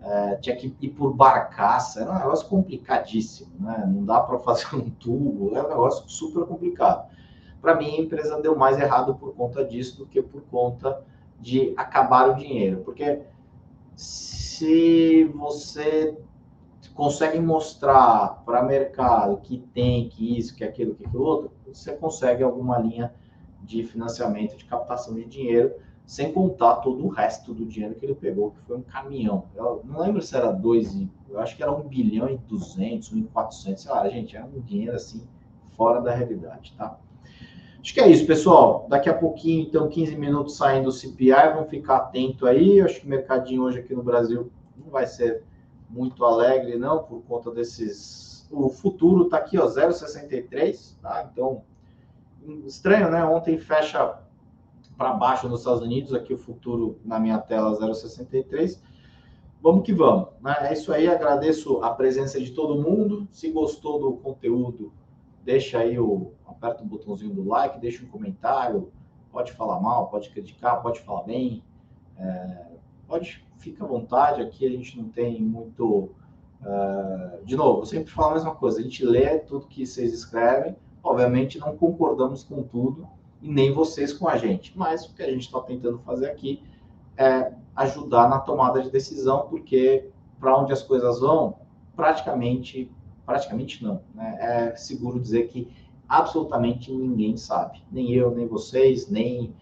[0.00, 3.84] É, tinha que ir por barcaça, era um negócio complicadíssimo, né?
[3.86, 7.10] Não dá para fazer um tubo, é um negócio super complicado.
[7.60, 11.02] Para mim, a empresa deu mais errado por conta disso do que por conta
[11.40, 13.22] de acabar o dinheiro, porque
[13.96, 16.16] se você
[16.94, 21.92] consegue mostrar para o mercado que tem, que isso, que aquilo, que aquilo outro, você
[21.92, 23.14] consegue alguma linha
[23.62, 25.74] de financiamento, de captação de dinheiro,
[26.08, 29.44] sem contar todo o resto do dinheiro que ele pegou, que foi um caminhão.
[29.54, 30.98] Eu não lembro se era dois,
[31.28, 34.46] eu acho que era um bilhão e duzentos, um e quatrocentos, sei lá, gente, era
[34.46, 35.22] um dinheiro assim,
[35.76, 36.98] fora da realidade, tá?
[37.78, 38.86] Acho que é isso, pessoal.
[38.88, 42.80] Daqui a pouquinho, então, 15 minutos saindo o CPI, vamos ficar atento aí.
[42.80, 45.44] Acho que o mercadinho hoje aqui no Brasil não vai ser
[45.90, 48.48] muito alegre, não, por conta desses.
[48.50, 51.28] O futuro está aqui, ó, 0,63, tá?
[51.30, 51.62] Então,
[52.64, 53.22] estranho, né?
[53.26, 54.18] Ontem fecha
[54.98, 58.82] para baixo nos Estados Unidos, aqui o futuro na minha tela 0,63.
[59.62, 60.30] Vamos que vamos.
[60.42, 60.56] Né?
[60.62, 63.28] É isso aí, agradeço a presença de todo mundo.
[63.30, 64.92] Se gostou do conteúdo,
[65.44, 66.32] deixa aí o.
[66.44, 68.90] aperta o botãozinho do like, deixa um comentário.
[69.30, 71.62] Pode falar mal, pode criticar, pode falar bem.
[72.16, 72.66] É,
[73.06, 76.10] pode, fica à vontade, aqui a gente não tem muito.
[76.60, 80.12] Uh, de novo, eu sempre falo a mesma coisa, a gente lê tudo que vocês
[80.12, 80.74] escrevem,
[81.04, 83.08] obviamente não concordamos com tudo,
[83.40, 86.62] e nem vocês com a gente, mas o que a gente está tentando fazer aqui
[87.16, 90.10] é ajudar na tomada de decisão, porque
[90.40, 91.56] para onde as coisas vão,
[91.94, 92.90] praticamente,
[93.24, 94.36] praticamente não, né?
[94.40, 95.68] é seguro dizer que
[96.08, 99.54] absolutamente ninguém sabe, nem eu, nem vocês, nem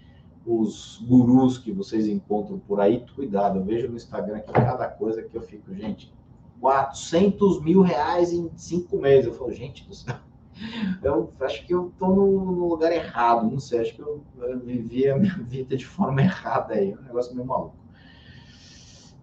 [0.46, 5.22] os gurus que vocês encontram por aí, cuidado, eu vejo no Instagram que cada coisa
[5.22, 6.14] que eu fico, gente,
[6.60, 9.26] 400 mil reais em cinco meses.
[9.26, 10.16] Eu falo, gente do céu,
[11.02, 14.58] eu acho que eu tô no, no lugar errado, não sei, acho que eu, eu
[14.60, 17.76] vivi a minha vida de forma errada aí, é um negócio meio maluco.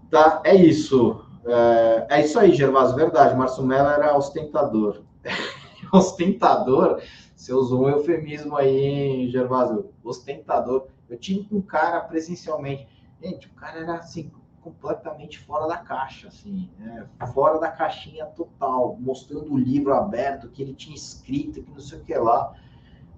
[0.10, 1.26] Tá, é isso.
[1.46, 3.36] É, é isso aí, Gervásio, verdade.
[3.36, 5.02] Márcio Mello era ostentador.
[5.92, 7.02] ostentador,
[7.36, 9.90] você usou um eufemismo aí, Gervásio.
[10.04, 10.88] Ostentador.
[11.10, 12.88] Eu tive um cara presencialmente.
[13.22, 14.32] Gente, o cara era assim,
[14.64, 17.08] completamente fora da caixa, assim, né?
[17.34, 22.00] fora da caixinha total, mostrando o livro aberto que ele tinha escrito, que não sei
[22.00, 22.54] o que lá.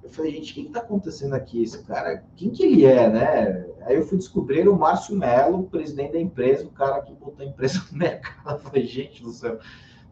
[0.03, 1.63] Eu falei, gente, o que está acontecendo aqui?
[1.63, 3.67] Esse cara, quem que ele é, né?
[3.81, 7.49] Aí eu fui descobrir o Márcio Melo, presidente da empresa, o cara que botou a
[7.49, 8.55] empresa no mercado.
[8.55, 9.59] Eu falei, gente do céu,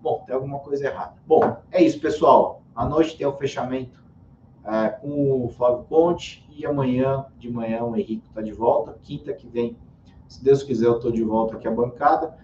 [0.01, 1.15] bom, tem alguma coisa errada.
[1.27, 2.63] Bom, é isso, pessoal.
[2.75, 4.03] À noite tem o fechamento
[4.65, 8.97] é, com o Flávio Ponte e amanhã de manhã o Henrique está de volta.
[9.03, 9.77] Quinta que vem,
[10.33, 12.35] se Deus quiser, eu estou de volta aqui à bancada.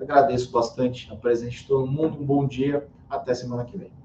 [0.00, 2.20] Agradeço bastante a presença de todo mundo.
[2.20, 2.86] Um bom dia.
[3.10, 4.01] Até semana que vem.